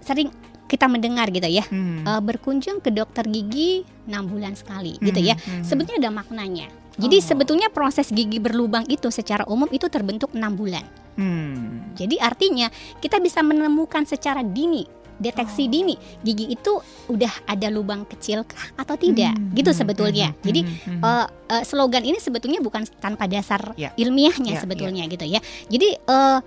sering 0.00 0.32
kita 0.68 0.84
mendengar 0.84 1.32
gitu 1.32 1.48
ya 1.48 1.64
hmm. 1.64 2.04
uh, 2.04 2.20
berkunjung 2.20 2.84
ke 2.84 2.92
dokter 2.92 3.24
gigi 3.24 3.88
enam 4.04 4.28
bulan 4.28 4.52
sekali 4.52 5.00
hmm. 5.00 5.04
gitu 5.08 5.20
ya. 5.24 5.34
Hmm. 5.34 5.64
Sebetulnya 5.64 6.08
ada 6.08 6.12
maknanya. 6.12 6.68
Jadi 6.98 7.16
oh. 7.18 7.24
sebetulnya 7.24 7.68
proses 7.72 8.12
gigi 8.12 8.36
berlubang 8.42 8.84
itu 8.90 9.08
secara 9.08 9.48
umum 9.48 9.66
itu 9.72 9.88
terbentuk 9.88 10.36
enam 10.36 10.52
bulan. 10.54 10.84
Hmm. 11.18 11.94
Jadi 11.98 12.20
artinya 12.20 12.70
kita 13.02 13.18
bisa 13.18 13.42
menemukan 13.42 14.06
secara 14.06 14.44
dini 14.44 14.86
deteksi 15.18 15.66
oh. 15.66 15.70
dini. 15.70 15.94
Gigi 16.22 16.54
itu 16.54 16.72
udah 17.10 17.32
ada 17.44 17.68
lubang 17.68 18.06
kecil 18.06 18.46
kah 18.46 18.72
atau 18.78 18.94
tidak? 18.94 19.34
Hmm, 19.34 19.52
gitu 19.52 19.70
hmm, 19.74 19.78
sebetulnya. 19.78 20.28
Hmm, 20.32 20.42
jadi 20.46 20.60
hmm, 20.64 21.00
uh, 21.02 21.26
uh, 21.28 21.62
slogan 21.66 22.06
ini 22.06 22.18
sebetulnya 22.22 22.62
bukan 22.62 22.86
tanpa 23.02 23.26
dasar 23.26 23.74
yeah. 23.74 23.92
ilmiahnya 23.98 24.56
yeah, 24.56 24.62
sebetulnya 24.62 25.04
yeah. 25.04 25.12
gitu 25.12 25.26
ya. 25.26 25.40
Jadi 25.68 25.88
uh, 26.06 26.38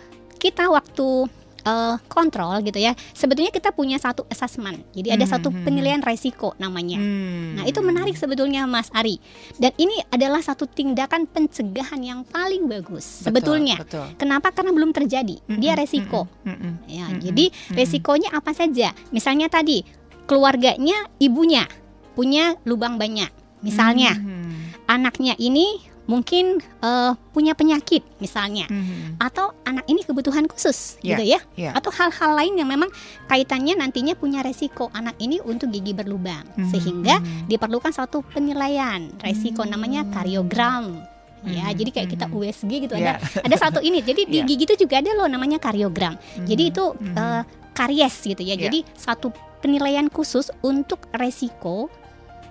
kita 0.41 0.71
waktu 0.73 1.29
uh, 1.65 1.97
kontrol 2.09 2.61
gitu 2.65 2.77
ya. 2.77 2.93
Sebetulnya 3.13 3.51
kita 3.53 3.73
punya 3.73 3.97
satu 3.97 4.25
assessment. 4.29 4.81
Jadi 4.93 5.09
ada 5.13 5.25
hmm, 5.25 5.33
satu 5.33 5.49
hmm, 5.49 5.63
penilaian 5.65 6.01
resiko 6.01 6.53
namanya. 6.57 6.97
Hmm. 6.97 7.59
nah 7.59 7.63
itu 7.67 7.79
menarik 7.83 8.15
sebetulnya 8.15 8.65
Mas 8.65 8.89
Ari. 8.93 9.17
Dan 9.57 9.73
ini 9.77 9.99
adalah 10.09 10.41
satu 10.41 10.65
tindakan 10.65 11.27
pencegahan 11.29 12.01
yang 12.01 12.21
paling 12.25 12.65
bagus 12.69 13.21
betul, 13.21 13.57
sebetulnya. 13.57 13.77
betul. 13.81 14.07
kenapa? 14.17 14.53
Karena 14.53 14.71
belum 14.73 14.91
terjadi. 14.95 15.37
Hmm, 15.45 15.59
dia 15.59 15.73
resiko. 15.77 16.27
hmm, 16.45 16.57
hmm, 16.57 16.73
ya 16.87 17.05
hmm, 17.09 17.19
jadi 17.21 17.45
resikonya 17.75 18.29
apa 18.33 18.51
saja? 18.53 18.93
Misalnya 19.13 19.47
tadi 19.51 19.83
keluarganya 20.25 21.09
ibunya 21.19 21.67
punya 22.15 22.55
lubang 22.67 22.95
banyak. 22.95 23.29
Misalnya 23.61 24.17
hmm. 24.17 24.89
anaknya 24.89 25.37
ini 25.37 25.90
mungkin 26.11 26.59
uh, 26.83 27.15
punya 27.31 27.55
penyakit 27.55 28.03
misalnya 28.19 28.67
mm-hmm. 28.67 29.15
atau 29.23 29.55
anak 29.63 29.87
ini 29.87 30.03
kebutuhan 30.03 30.43
khusus 30.51 30.99
yeah, 30.99 31.15
gitu 31.15 31.23
ya 31.23 31.39
yeah. 31.55 31.71
atau 31.71 31.87
hal-hal 31.95 32.35
lain 32.35 32.59
yang 32.59 32.67
memang 32.67 32.91
kaitannya 33.31 33.79
nantinya 33.79 34.19
punya 34.19 34.43
resiko 34.43 34.91
anak 34.91 35.15
ini 35.23 35.39
untuk 35.39 35.71
gigi 35.71 35.95
berlubang 35.95 36.43
mm-hmm. 36.43 36.67
sehingga 36.67 37.23
mm-hmm. 37.23 37.47
diperlukan 37.47 37.95
satu 37.95 38.27
penilaian 38.27 39.07
resiko 39.23 39.63
mm-hmm. 39.63 39.71
namanya 39.71 40.01
kariogram 40.11 41.07
ya 41.41 41.65
hmm, 41.65 41.73
jadi 41.73 41.89
kayak 41.89 42.09
kita 42.13 42.25
USG 42.29 42.71
gitu 42.85 42.93
yeah. 43.01 43.17
ada 43.17 43.49
ada 43.49 43.57
satu 43.57 43.79
ini 43.81 44.03
jadi 44.09 44.29
di 44.29 44.37
yeah. 44.43 44.45
gigi 44.45 44.69
itu 44.69 44.85
juga 44.85 45.01
ada 45.01 45.09
loh 45.17 45.25
namanya 45.25 45.57
kariogram 45.57 46.13
hmm, 46.13 46.45
jadi 46.45 46.63
itu 46.69 46.85
hmm. 46.93 47.15
uh, 47.17 47.41
karies 47.73 48.13
gitu 48.21 48.45
ya 48.45 48.53
yeah. 48.53 48.69
jadi 48.69 48.85
satu 48.93 49.33
penilaian 49.61 50.05
khusus 50.09 50.53
untuk 50.61 51.09
resiko 51.17 51.89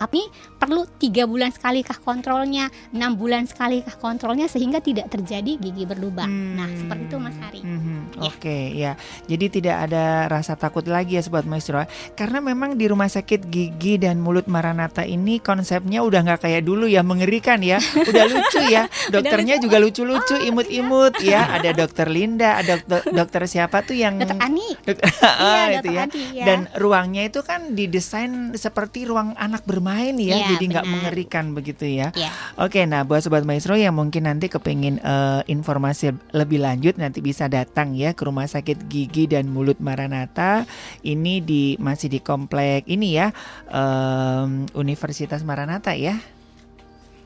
tapi 0.01 0.25
perlu 0.57 0.89
tiga 0.97 1.29
bulan 1.29 1.53
sekali 1.53 1.85
kah 1.85 2.01
kontrolnya, 2.01 2.73
enam 2.97 3.21
bulan 3.21 3.45
sekali 3.45 3.85
kah 3.85 4.01
kontrolnya 4.01 4.49
sehingga 4.49 4.81
tidak 4.81 5.13
terjadi 5.13 5.61
gigi 5.61 5.85
berlubang. 5.85 6.33
Hmm. 6.33 6.57
Nah 6.57 6.71
seperti 6.73 7.05
itu 7.05 7.17
Mas 7.21 7.37
Hari. 7.37 7.61
Hmm. 7.61 8.09
Ya. 8.17 8.21
Oke 8.25 8.37
okay, 8.41 8.63
ya, 8.73 8.93
jadi 9.29 9.47
tidak 9.53 9.77
ada 9.85 10.25
rasa 10.33 10.57
takut 10.57 10.89
lagi 10.89 11.21
ya 11.21 11.23
sobat 11.23 11.45
maestro, 11.45 11.85
karena 12.17 12.41
memang 12.41 12.81
di 12.81 12.89
rumah 12.89 13.13
sakit 13.13 13.53
gigi 13.53 14.01
dan 14.01 14.25
mulut 14.25 14.49
Maranata 14.49 15.05
ini 15.05 15.37
konsepnya 15.37 16.01
udah 16.01 16.25
nggak 16.25 16.49
kayak 16.49 16.65
dulu 16.65 16.89
ya 16.89 17.05
mengerikan 17.05 17.61
ya, 17.61 17.77
udah 18.11 18.25
lucu 18.25 18.61
ya, 18.73 18.89
dokternya 19.13 19.61
juga 19.61 19.77
lucu-lucu, 19.77 20.37
oh, 20.41 20.49
imut-imut 20.49 21.21
iya. 21.21 21.45
ya, 21.45 21.61
ada 21.61 21.71
dokter 21.77 22.09
Linda, 22.09 22.57
ada 22.57 22.81
dokter, 22.81 23.13
dokter 23.13 23.43
siapa 23.45 23.85
tuh 23.85 24.01
yang 24.01 24.17
dokter 24.17 24.41
Ani, 24.41 24.69
dokter, 24.89 25.11
iya, 25.21 25.65
itu 25.77 25.89
ya. 25.93 26.03
Adi, 26.09 26.25
ya, 26.33 26.45
dan 26.49 26.59
ruangnya 26.79 27.23
itu 27.29 27.45
kan 27.45 27.77
didesain 27.77 28.57
seperti 28.57 29.05
ruang 29.05 29.37
anak 29.37 29.67
bermain 29.69 29.90
main 29.91 30.15
ya, 30.23 30.39
ya 30.39 30.47
jadi 30.55 30.65
nggak 30.71 30.87
mengerikan 30.87 31.45
begitu 31.51 31.91
ya. 31.91 32.15
ya. 32.15 32.31
Oke, 32.55 32.87
nah 32.87 33.03
buat 33.03 33.27
sobat 33.27 33.43
maestro 33.43 33.75
yang 33.75 33.99
mungkin 33.99 34.31
nanti 34.31 34.47
kepingin 34.47 35.03
uh, 35.03 35.43
informasi 35.51 36.15
lebih 36.31 36.63
lanjut 36.63 36.95
nanti 36.95 37.19
bisa 37.19 37.51
datang 37.51 37.99
ya 37.99 38.15
ke 38.15 38.23
Rumah 38.23 38.47
Sakit 38.47 38.87
Gigi 38.87 39.27
dan 39.27 39.51
Mulut 39.51 39.83
Maranata. 39.83 40.63
Ini 41.03 41.43
di 41.43 41.75
masih 41.83 42.07
di 42.07 42.23
komplek 42.23 42.87
ini 42.87 43.19
ya 43.19 43.35
um, 43.67 44.71
Universitas 44.79 45.43
Maranata 45.43 45.91
ya. 45.99 46.15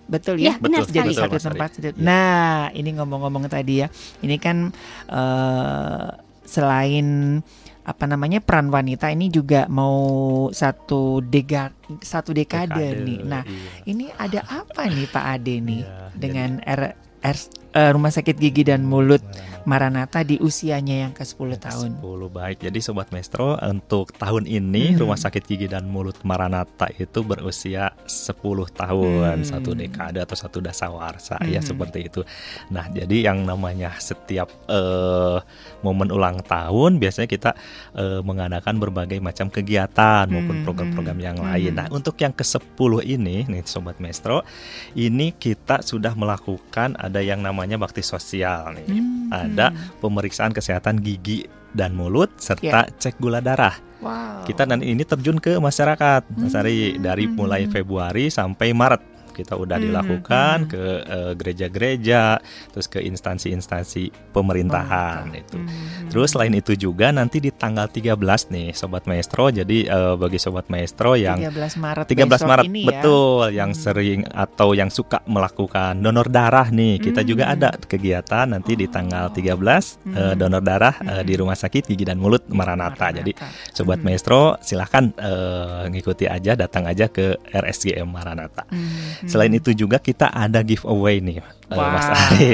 Betul 0.04 0.40
ya, 0.40 0.56
ya 0.56 0.60
betul, 0.60 0.84
jadi 0.92 1.12
satu 1.16 1.40
tempat. 1.40 1.80
Ya. 1.80 1.92
Nah, 1.96 2.68
ini 2.76 2.92
ngomong-ngomong 2.92 3.48
tadi 3.48 3.80
ya, 3.80 3.88
ini 4.20 4.36
kan 4.36 4.68
uh, 5.08 6.12
selain 6.44 7.40
apa 7.84 8.04
namanya 8.08 8.40
peran 8.40 8.72
wanita 8.72 9.12
ini 9.12 9.28
juga 9.28 9.68
mau 9.68 10.48
satu 10.48 11.20
dega 11.20 11.68
satu 12.00 12.32
dekade, 12.32 12.72
dekade 12.72 13.04
nih. 13.04 13.20
Nah, 13.28 13.44
iya. 13.44 13.70
ini 13.84 14.04
ada 14.16 14.40
apa 14.48 14.88
nih 14.88 15.06
Pak 15.12 15.24
Ade 15.36 15.54
nih 15.60 15.82
iya, 15.84 16.08
dengan 16.16 16.64
R, 16.64 16.96
R, 17.20 17.36
uh, 17.76 17.90
Rumah 17.92 18.12
Sakit 18.12 18.40
Gigi 18.40 18.64
dan 18.64 18.88
Mulut 18.88 19.20
Maranata 19.64 20.20
di 20.20 20.36
usianya 20.36 21.08
yang 21.08 21.12
ke-10 21.16 21.56
tahun. 21.56 21.90
10 22.04 22.28
baik. 22.28 22.68
Jadi 22.68 22.78
sobat 22.84 23.08
Maestro 23.16 23.56
untuk 23.56 24.12
tahun 24.12 24.44
ini 24.44 24.92
hmm. 24.92 25.00
Rumah 25.00 25.16
Sakit 25.16 25.44
Gigi 25.48 25.72
dan 25.72 25.88
Mulut 25.88 26.20
Maranata 26.20 26.92
itu 27.00 27.24
berusia 27.24 27.96
10 28.04 28.36
tahun, 28.76 29.40
hmm. 29.40 29.48
satu 29.48 29.72
dekade 29.72 30.20
atau 30.20 30.36
satu 30.36 30.60
dasawarsa 30.60 31.40
ya, 31.48 31.48
hmm. 31.48 31.54
ya 31.56 31.60
seperti 31.64 31.98
itu. 32.12 32.20
Nah, 32.68 32.92
jadi 32.92 33.32
yang 33.32 33.48
namanya 33.48 33.96
setiap 33.96 34.52
uh, 34.68 35.40
momen 35.80 36.12
ulang 36.12 36.44
tahun 36.44 37.00
biasanya 37.00 37.28
kita 37.32 37.56
uh, 37.96 38.20
mengadakan 38.20 38.76
berbagai 38.76 39.16
macam 39.24 39.48
kegiatan 39.48 40.28
maupun 40.28 40.60
hmm. 40.60 40.64
program-program 40.68 41.18
yang 41.24 41.36
hmm. 41.40 41.46
lain. 41.48 41.72
Nah, 41.72 41.88
untuk 41.88 42.20
yang 42.20 42.36
ke-10 42.36 42.92
ini 43.08 43.48
nih 43.48 43.64
sobat 43.64 43.96
Maestro, 43.96 44.44
ini 44.92 45.32
kita 45.32 45.80
sudah 45.80 46.12
melakukan 46.12 47.00
ada 47.00 47.24
yang 47.24 47.40
namanya 47.40 47.80
bakti 47.80 48.04
sosial 48.04 48.76
nih. 48.76 48.88
Hmm 48.92 49.14
ada 49.34 49.53
hmm. 49.54 50.02
pemeriksaan 50.02 50.50
kesehatan 50.50 50.98
gigi 51.00 51.46
dan 51.74 51.94
mulut 51.94 52.30
serta 52.38 52.86
yeah. 52.86 52.98
cek 52.98 53.18
gula 53.18 53.42
darah. 53.42 53.74
Wow. 54.04 54.44
Kita 54.44 54.68
dan 54.68 54.84
ini 54.84 55.00
terjun 55.00 55.40
ke 55.40 55.56
masyarakat, 55.56 56.28
Mas 56.36 56.52
Ari, 56.52 57.00
dari 57.00 57.24
mulai 57.24 57.64
hmm. 57.64 57.72
Februari 57.72 58.28
sampai 58.28 58.76
Maret 58.76 59.13
kita 59.34 59.58
udah 59.58 59.76
hmm, 59.76 59.86
dilakukan 59.90 60.56
hmm. 60.64 60.70
ke 60.70 60.84
uh, 61.04 61.32
gereja-gereja, 61.34 62.38
terus 62.70 62.86
ke 62.86 63.02
instansi-instansi 63.02 64.32
pemerintahan 64.32 65.28
oh, 65.28 65.42
itu. 65.42 65.58
Hmm. 65.58 66.08
Terus 66.08 66.32
selain 66.32 66.54
itu 66.54 66.78
juga 66.78 67.10
nanti 67.10 67.42
di 67.42 67.50
tanggal 67.50 67.90
13 67.90 68.14
nih 68.54 68.68
sobat 68.72 69.10
maestro. 69.10 69.50
Jadi 69.50 69.90
uh, 69.90 70.14
bagi 70.14 70.38
sobat 70.38 70.70
maestro 70.70 71.18
yang 71.18 71.42
13 71.42 71.82
Maret 71.82 72.06
13 72.06 72.50
Maret 72.50 72.64
ini 72.70 72.82
ya. 72.86 72.88
betul 72.94 73.44
yang 73.50 73.70
hmm. 73.74 73.82
sering 73.82 74.20
atau 74.30 74.72
yang 74.72 74.88
suka 74.88 75.20
melakukan 75.26 75.98
donor 75.98 76.30
darah 76.30 76.70
nih. 76.70 77.02
Kita 77.02 77.20
hmm. 77.20 77.28
juga 77.28 77.44
ada 77.50 77.74
kegiatan 77.74 78.46
nanti 78.46 78.72
oh. 78.74 78.78
di 78.78 78.86
tanggal 78.86 79.34
13 79.34 79.34
hmm. 79.34 80.14
uh, 80.14 80.34
donor 80.38 80.62
darah 80.62 80.94
hmm. 80.94 81.08
uh, 81.10 81.22
di 81.26 81.34
Rumah 81.34 81.58
Sakit 81.58 81.90
Gigi 81.90 82.06
dan 82.06 82.22
Mulut 82.22 82.46
Maranata. 82.48 82.94
Maranata. 82.94 83.18
Jadi 83.20 83.32
sobat 83.72 83.98
hmm. 84.00 84.06
maestro 84.06 84.56
silahkan 84.60 85.10
uh, 85.18 85.88
ngikuti 85.90 86.28
aja 86.28 86.54
datang 86.54 86.84
aja 86.86 87.08
ke 87.08 87.40
RSGM 87.50 88.06
Maranata. 88.06 88.68
Hmm. 88.68 89.23
Selain 89.26 89.52
itu 89.52 89.70
juga 89.72 90.00
kita 90.00 90.30
ada 90.30 90.60
giveaway 90.60 91.20
nih 91.20 91.40
wow. 91.72 91.90
Mas 91.96 92.08
Ari. 92.14 92.52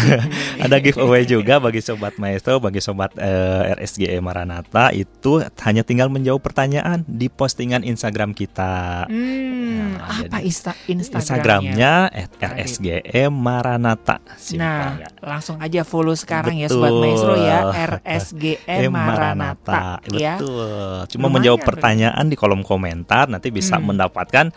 ada 0.64 0.76
giveaway 0.78 1.22
juga 1.26 1.58
bagi 1.58 1.80
sobat 1.82 2.16
maestro, 2.16 2.58
bagi 2.62 2.80
sobat 2.82 3.14
uh, 3.18 3.66
eh, 3.66 3.76
RSGE 3.78 4.18
Maranata 4.22 4.94
itu 4.94 5.42
hanya 5.64 5.82
tinggal 5.82 6.12
menjawab 6.12 6.42
pertanyaan 6.42 7.02
di 7.06 7.26
postingan 7.28 7.82
Instagram 7.82 8.36
kita. 8.36 9.06
Hmm, 9.08 9.98
nah, 9.98 10.26
apa 10.26 10.38
insta 10.44 10.72
Instagramnya? 10.86 12.10
RSGE 12.40 13.28
Maranata. 13.32 14.22
Simpel, 14.36 14.62
nah, 14.62 14.98
ya. 14.98 15.08
langsung 15.20 15.56
aja 15.58 15.82
follow 15.82 16.14
sekarang 16.14 16.58
Betul. 16.58 16.64
ya 16.64 16.68
sobat 16.70 16.94
maestro 16.98 17.34
ya 17.36 17.58
RSGE 17.98 18.76
Maranata. 18.88 20.00
Ya. 20.10 20.36
Betul. 20.38 21.08
Cuma 21.16 21.26
Lumayan 21.28 21.34
menjawab 21.40 21.60
pertanyaan 21.64 22.24
di 22.28 22.36
kolom 22.36 22.62
komentar 22.62 23.26
nanti 23.30 23.50
bisa 23.50 23.78
hmm. 23.78 23.84
mendapatkan 23.94 24.52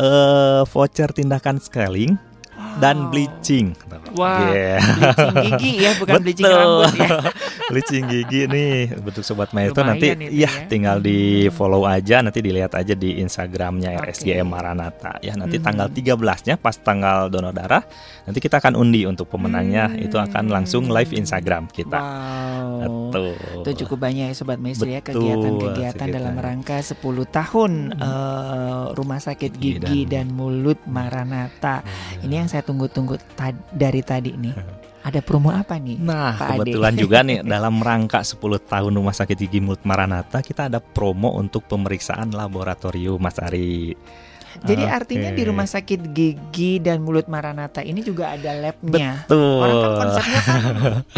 uh, 0.00 0.64
voucher 0.64 1.12
tindakan 1.12 1.60
scaling 1.60 2.16
dan 2.78 3.08
bleaching. 3.08 3.76
Wah, 4.12 4.50
Yeah. 4.50 4.80
bleaching 4.80 5.34
gigi 5.54 5.72
ya, 5.80 5.90
bukan 5.94 6.18
bleaching 6.18 6.44
Betul. 6.44 6.58
rambut 6.58 6.92
ya. 6.94 7.08
bleaching 7.70 8.04
gigi 8.06 8.40
nih 8.44 8.72
untuk 8.96 9.22
sobat 9.22 9.50
maestro 9.50 9.82
nanti 9.82 10.10
ya 10.10 10.16
ya. 10.42 10.50
tinggal 10.66 10.98
Hmm. 10.98 11.06
di 11.06 11.18
follow 11.48 11.84
aja 11.84 12.18
nanti 12.18 12.40
dilihat 12.40 12.72
aja 12.72 12.92
di 12.92 13.20
Instagramnya 13.20 13.94
Oke. 13.96 14.10
RSGM 14.10 14.42
Maranata 14.44 15.20
ya 15.20 15.34
nanti 15.34 15.56
Mhm. 15.56 15.64
tanggal 15.64 15.86
13-nya 15.88 16.54
pas 16.56 16.74
tanggal 16.74 17.28
donor 17.28 17.52
darah 17.52 17.86
nanti 18.24 18.38
kita 18.38 18.58
akan 18.58 18.74
undi 18.74 19.04
untuk 19.04 19.28
pemenangnya 19.28 19.86
Hmm. 19.86 20.00
itu 20.00 20.16
akan 20.16 20.44
langsung 20.48 20.86
live 20.86 21.12
Instagram 21.12 21.68
kita. 21.68 21.96
Wow. 21.96 22.78
Betul. 22.80 23.34
Itu 23.60 23.70
cukup 23.84 23.98
banyak 24.00 24.26
ya 24.26 24.34
Sobat 24.34 24.58
Maestro 24.58 24.86
ya 24.86 24.98
kegiatan-kegiatan 25.00 26.08
dalam 26.08 26.34
rangka 26.34 26.80
10 26.80 26.98
tahun 27.24 27.72
eh, 27.92 28.84
Rumah 28.90 29.20
Sakit 29.20 29.52
Gigi 29.54 29.78
Gigi 29.78 30.00
dan- 30.04 30.20
dan 30.20 30.26
Mulut 30.30 30.80
Maranata. 30.84 31.80
Ini 32.20 32.34
yang 32.36 32.49
saya 32.50 32.66
tunggu-tunggu 32.66 33.14
tad- 33.38 33.62
dari 33.70 34.02
tadi 34.02 34.34
nih. 34.34 34.54
Ada 35.00 35.22
promo 35.24 35.48
apa 35.48 35.78
nih? 35.80 35.96
Nah, 35.96 36.36
Pak 36.36 36.44
Ade? 36.44 36.74
kebetulan 36.76 36.94
juga 36.98 37.18
nih 37.24 37.38
dalam 37.56 37.78
rangka 37.80 38.20
10 38.20 38.36
tahun 38.66 38.92
Rumah 38.92 39.14
Sakit 39.16 39.38
Gigi 39.38 39.62
Mulut 39.62 39.80
Maranata 39.86 40.42
kita 40.42 40.68
ada 40.68 40.76
promo 40.82 41.32
untuk 41.38 41.64
pemeriksaan 41.64 42.34
laboratorium 42.34 43.16
Mas 43.16 43.38
Ari. 43.40 43.94
Jadi 44.60 44.84
Oke. 44.84 44.92
artinya 44.92 45.30
di 45.32 45.42
Rumah 45.42 45.64
Sakit 45.64 46.00
Gigi 46.12 46.78
dan 46.78 47.00
Mulut 47.00 47.26
Maranata 47.26 47.80
ini 47.80 48.04
juga 48.04 48.36
ada 48.36 48.52
labnya. 48.52 49.24
Betul. 49.24 49.56
Orang 49.60 49.76
kan 49.80 49.92
konsepnya 49.96 50.40
kan 50.44 50.56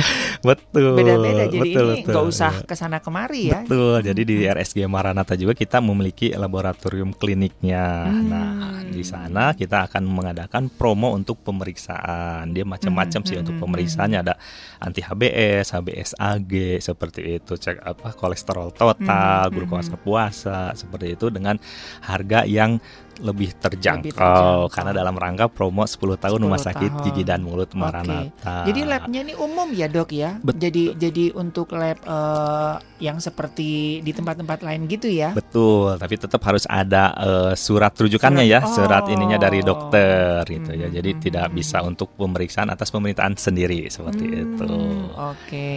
betul. 0.49 0.95
beda-beda 0.95 1.45
jadi 1.47 1.59
betul, 1.59 1.87
ini 1.91 2.01
betul. 2.03 2.13
nggak 2.13 2.27
usah 2.31 2.53
ke 2.63 2.75
sana 2.75 2.99
kemari 3.03 3.51
ya. 3.51 3.61
Betul. 3.67 3.99
Jadi 4.03 4.23
di 4.23 4.37
RSG 4.47 4.87
Maranata 4.87 5.35
juga 5.35 5.53
kita 5.53 5.83
memiliki 5.83 6.31
laboratorium 6.31 7.11
kliniknya. 7.15 8.07
Hmm. 8.07 8.27
Nah, 8.31 8.79
di 8.87 9.03
sana 9.03 9.55
kita 9.55 9.91
akan 9.91 10.03
mengadakan 10.07 10.71
promo 10.71 11.11
untuk 11.11 11.43
pemeriksaan. 11.43 12.51
Dia 12.53 12.63
macam-macam 12.63 13.21
Hmm, 13.23 13.29
sih 13.29 13.35
hmm, 13.39 13.43
untuk 13.45 13.55
hmm, 13.59 13.65
pemeriksaannya 13.67 14.19
ada 14.23 14.35
anti 14.79 15.03
HBS, 15.03 15.75
HBsAg 15.75 16.53
seperti 16.79 17.39
itu, 17.39 17.55
cek 17.55 17.79
apa 17.83 18.15
kolesterol 18.15 18.71
total, 18.73 19.47
Hmm, 19.47 19.51
hmm, 19.51 19.53
glukosa 19.55 19.95
hmm. 19.95 20.03
puasa 20.03 20.59
seperti 20.75 21.15
itu 21.15 21.27
dengan 21.31 21.57
harga 22.03 22.43
yang 22.45 22.79
lebih 23.23 23.55
terjangkau, 23.55 24.03
Lebih 24.05 24.19
terjangkau. 24.19 24.67
karena 24.69 24.93
dalam 24.93 25.15
rangka 25.15 25.47
promo 25.47 25.83
10 25.83 25.95
tahun 26.17 26.39
10 26.39 26.45
Rumah 26.45 26.61
Sakit 26.61 26.91
tahun. 26.93 27.05
Gigi 27.07 27.23
dan 27.23 27.41
Mulut 27.41 27.71
Oke. 27.71 27.79
Maranata. 27.79 28.67
Jadi 28.67 28.81
labnya 28.83 29.21
ini 29.23 29.35
umum 29.35 29.71
ya 29.71 29.87
dok 29.87 30.11
ya. 30.11 30.37
Betul. 30.37 30.59
Jadi 30.61 30.83
jadi 30.97 31.25
untuk 31.33 31.71
lab 31.73 31.99
eh, 31.99 32.75
yang 33.01 33.17
seperti 33.17 33.71
di 33.99 34.11
tempat-tempat 34.11 34.59
lain 34.61 34.87
gitu 34.87 35.07
ya. 35.07 35.31
Betul, 35.33 35.95
tapi 35.97 36.15
tetap 36.17 36.43
harus 36.43 36.67
ada 36.67 37.15
eh, 37.15 37.53
surat 37.55 37.95
rujukannya 37.95 38.43
Surat- 38.43 38.67
ya, 38.67 38.75
surat 38.75 39.05
oh. 39.05 39.13
ininya 39.13 39.39
dari 39.39 39.61
dokter 39.61 40.43
gitu 40.45 40.71
ya. 40.73 40.87
Hmm, 40.87 40.95
Jadi 40.95 41.11
hmm, 41.11 41.21
tidak 41.21 41.47
hmm, 41.47 41.55
bisa 41.55 41.79
untuk 41.81 42.11
pemeriksaan 42.15 42.69
atas 42.69 42.91
pemerintahan 42.91 43.35
sendiri 43.35 43.87
seperti 43.87 44.25
Hmm, 44.25 44.41
itu. 44.53 44.73
Oke. 45.15 45.71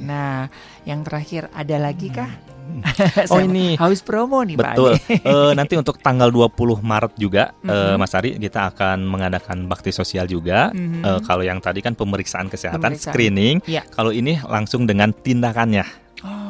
Nah, 0.00 0.46
yang 0.82 1.02
terakhir 1.02 1.50
ada 1.50 1.76
lagi 1.76 2.08
kah? 2.08 2.53
Oh, 3.32 3.40
ini. 3.40 3.74
haus 3.74 4.00
promo 4.00 4.40
nih 4.40 4.54
Pak 4.54 4.74
Betul. 4.74 4.92
Eh, 5.10 5.52
nanti 5.52 5.74
untuk 5.74 5.96
tanggal 5.98 6.28
20 6.28 6.52
Maret 6.80 7.12
juga 7.16 7.54
eh, 7.60 7.70
Mhm. 7.70 7.96
Mas 7.96 8.12
Ari 8.12 8.36
kita 8.36 8.70
akan 8.70 9.02
mengadakan 9.02 9.64
bakti 9.64 9.90
sosial 9.90 10.26
juga. 10.26 10.70
Mhm. 10.70 11.00
Eh, 11.00 11.18
kalau 11.22 11.40
yang 11.40 11.58
tadi 11.58 11.80
kan 11.80 11.92
pemeriksaan 11.92 12.46
kesehatan 12.46 12.80
Pemeriksaan. 12.92 13.10
screening, 13.10 13.56
Iya. 13.64 13.82
kalau 13.88 14.10
ini 14.10 14.38
langsung 14.40 14.84
dengan 14.84 15.12
tindakannya. 15.12 16.03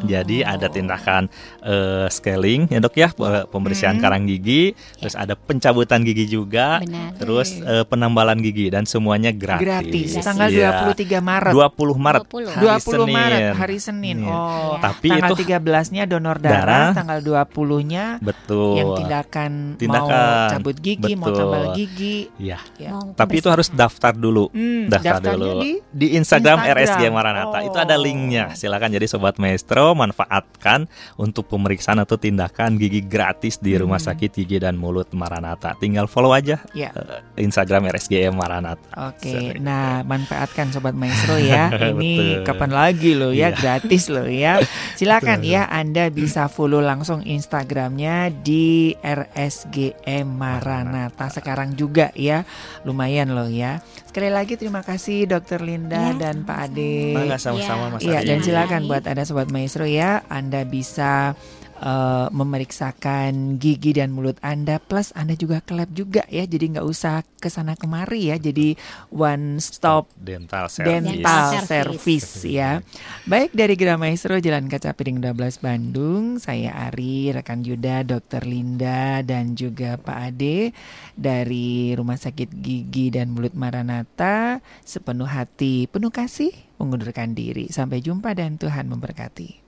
Oh. 0.05 0.11
Jadi 0.11 0.39
ada 0.41 0.67
tindakan 0.67 1.27
eh, 1.61 2.07
scaling 2.09 2.69
ya 2.69 2.79
dok 2.79 2.95
ya 2.95 3.09
pe- 3.09 3.47
pembersihan 3.47 3.95
Mhm. 3.95 4.03
karang 4.03 4.25
gigi, 4.25 4.63
terus 4.95 5.15
ada 5.15 5.33
pencabutan 5.35 6.01
gigi 6.01 6.27
juga, 6.27 6.79
Benar. 6.79 7.17
terus 7.17 7.57
eh, 7.57 7.85
penambalan 7.85 8.37
gigi 8.39 8.69
dan 8.69 8.85
semuanya 8.85 9.31
gratis. 9.31 9.65
gratis. 9.65 10.11
Gratis. 10.13 10.25
Tanggal 10.25 10.49
Iya. 10.51 10.71
23 10.85 11.19
Maret. 11.21 11.53
20 11.53 11.97
Maret 11.97 12.23
20. 12.23 12.47
hari 12.47 12.61
20 12.61 13.07
Maret 13.09 13.41
Senin. 13.41 13.55
hari 13.55 13.77
Senin. 13.79 14.17
Iya. 14.21 14.31
Oh. 14.31 14.75
Tapi 14.77 15.09
tanggal 15.09 15.25
itu 15.27 15.35
13-nya 15.41 16.03
donor 16.05 16.37
darah, 16.37 16.61
Darah. 16.61 16.89
tanggal 16.93 17.19
20-nya 17.21 18.05
betul. 18.21 18.75
yang 18.75 18.89
tindakan, 18.97 19.53
mau 19.71 19.79
Tindakan. 19.79 20.49
cabut 20.51 20.77
gigi, 20.77 21.13
mau 21.15 21.27
Betul. 21.27 21.39
tambal 21.41 21.65
gigi. 21.75 22.19
Ya. 22.37 22.59
Ya. 22.77 22.91
Mau 22.93 23.15
Tapi 23.15 23.35
itu 23.37 23.49
harus 23.49 23.69
daftar 23.69 24.13
dulu. 24.13 24.51
Hmm, 24.51 24.87
Daftar 24.87 25.21
daftarnya 25.23 25.39
dulu 25.55 25.61
di 25.87 26.07
Instagram, 26.15 26.59
Instagram. 26.61 26.77
RSG 26.77 27.03
Maranata. 27.09 27.59
Itu 27.63 27.79
ada 27.79 27.95
Oh. 27.95 28.03
linknya. 28.03 28.45
Silakan 28.53 28.91
jadi 28.91 29.07
sobat 29.07 29.37
maestro 29.37 29.94
manfaatkan 29.95 30.87
untuk 31.17 31.47
pemeriksaan 31.47 31.97
atau 31.97 32.15
tindakan 32.15 32.77
gigi 32.77 33.01
gratis 33.01 33.57
di 33.57 33.75
Rumah 33.75 33.97
Hmm. 33.97 34.07
Sakit 34.07 34.31
Gigi 34.35 34.59
dan 34.59 34.75
Mulut 34.75 35.09
Maranata. 35.11 35.73
Tinggal 35.75 36.05
follow 36.05 36.31
aja 36.31 36.59
Ya. 36.71 36.91
eh, 36.91 37.23
Instagram 37.39 37.87
RSG 37.89 38.29
Maranata. 38.29 38.83
Oke, 39.09 39.57
nah 39.57 40.03
manfaatkan 40.03 40.69
sobat 40.69 40.93
maestro 40.93 41.37
ya. 41.37 41.71
Ini 41.91 42.13
Betul. 42.37 42.45
kapan 42.45 42.71
lagi 42.71 43.13
loh 43.13 43.31
ya, 43.31 43.49
Iya. 43.49 43.57
gratis 43.57 44.07
loh 44.07 44.27
ya. 44.27 44.59
Silakan 44.99 45.41
Betul. 45.41 45.55
ya, 45.55 45.63
Anda 45.67 46.11
bisa 46.11 46.47
follow 46.47 46.79
langsung 46.79 47.23
Instagramnya 47.23 48.29
di 48.35 48.93
RSGM 48.99 50.27
Maranata 50.27 51.29
sekarang 51.29 51.73
juga 51.73 52.11
ya. 52.15 52.43
Lumayan 52.83 53.33
loh 53.33 53.47
ya. 53.47 53.79
Sekali 54.05 54.29
lagi 54.29 54.55
terima 54.55 54.81
kasih 54.81 55.27
Dokter 55.27 55.59
Linda 55.59 56.11
Ya, 56.11 56.15
dan 56.17 56.43
Pak. 56.43 56.59
Ade. 56.65 57.13
Bangga 57.13 57.37
sama-sama 57.37 57.85
Mas 57.91 58.01
Iya 58.01 58.21
Ari. 58.21 58.27
dan 58.27 58.39
silakan 58.41 58.83
buat 58.87 59.05
ada 59.05 59.23
sobat 59.23 59.51
maestro 59.51 59.84
ya, 59.87 60.25
Anda 60.33 60.65
bisa 60.65 61.37
eh, 61.81 62.29
memeriksakan 62.33 63.61
gigi 63.61 63.93
dan 63.97 64.15
mulut 64.15 64.41
Anda 64.41 64.81
plus 64.81 65.13
Anda 65.13 65.37
juga 65.37 65.61
ke 65.61 65.77
lab 65.77 65.91
juga 65.93 66.25
ya. 66.33 66.45
Jadi 66.49 66.77
nggak 66.77 66.87
usah 66.87 67.23
ke 67.39 67.53
sana 67.53 67.77
kemari 67.77 68.33
ya. 68.33 68.37
Jadi 68.41 68.73
one 69.13 69.61
stop 69.61 70.09
dental 70.17 70.73
service. 70.73 71.05
dental 71.05 71.45
Service. 71.61 71.69
service 71.69 72.31
ya. 72.49 72.81
Baik 73.29 73.53
dari 73.53 73.75
Gra 73.77 74.01
Maestro 74.01 74.41
Jalan 74.41 74.73
Kaca 74.73 74.97
Piring 74.97 75.21
12 75.21 75.61
Bandung, 75.61 76.41
saya 76.41 76.89
Ari, 76.89 77.37
rekan 77.37 77.61
Yuda, 77.61 78.01
Dokter 78.09 78.49
Linda 78.49 79.21
dan 79.21 79.53
juga 79.53 80.01
Pak 80.01 80.19
Ade 80.33 80.73
dari 81.15 81.93
Rumah 81.93 82.17
Sakit 82.17 82.49
Gigi 82.49 83.13
dan 83.13 83.37
Mulut 83.37 83.53
Maranata 83.53 84.59
sepenuh 84.83 85.29
hati, 85.29 85.87
penuh 85.87 86.11
kasih 86.11 86.53
mengundurkan 86.81 87.37
diri. 87.37 87.69
Sampai 87.71 88.01
jumpa 88.01 88.35
dan 88.35 88.57
Tuhan 88.57 88.89
memberkati. 88.91 89.64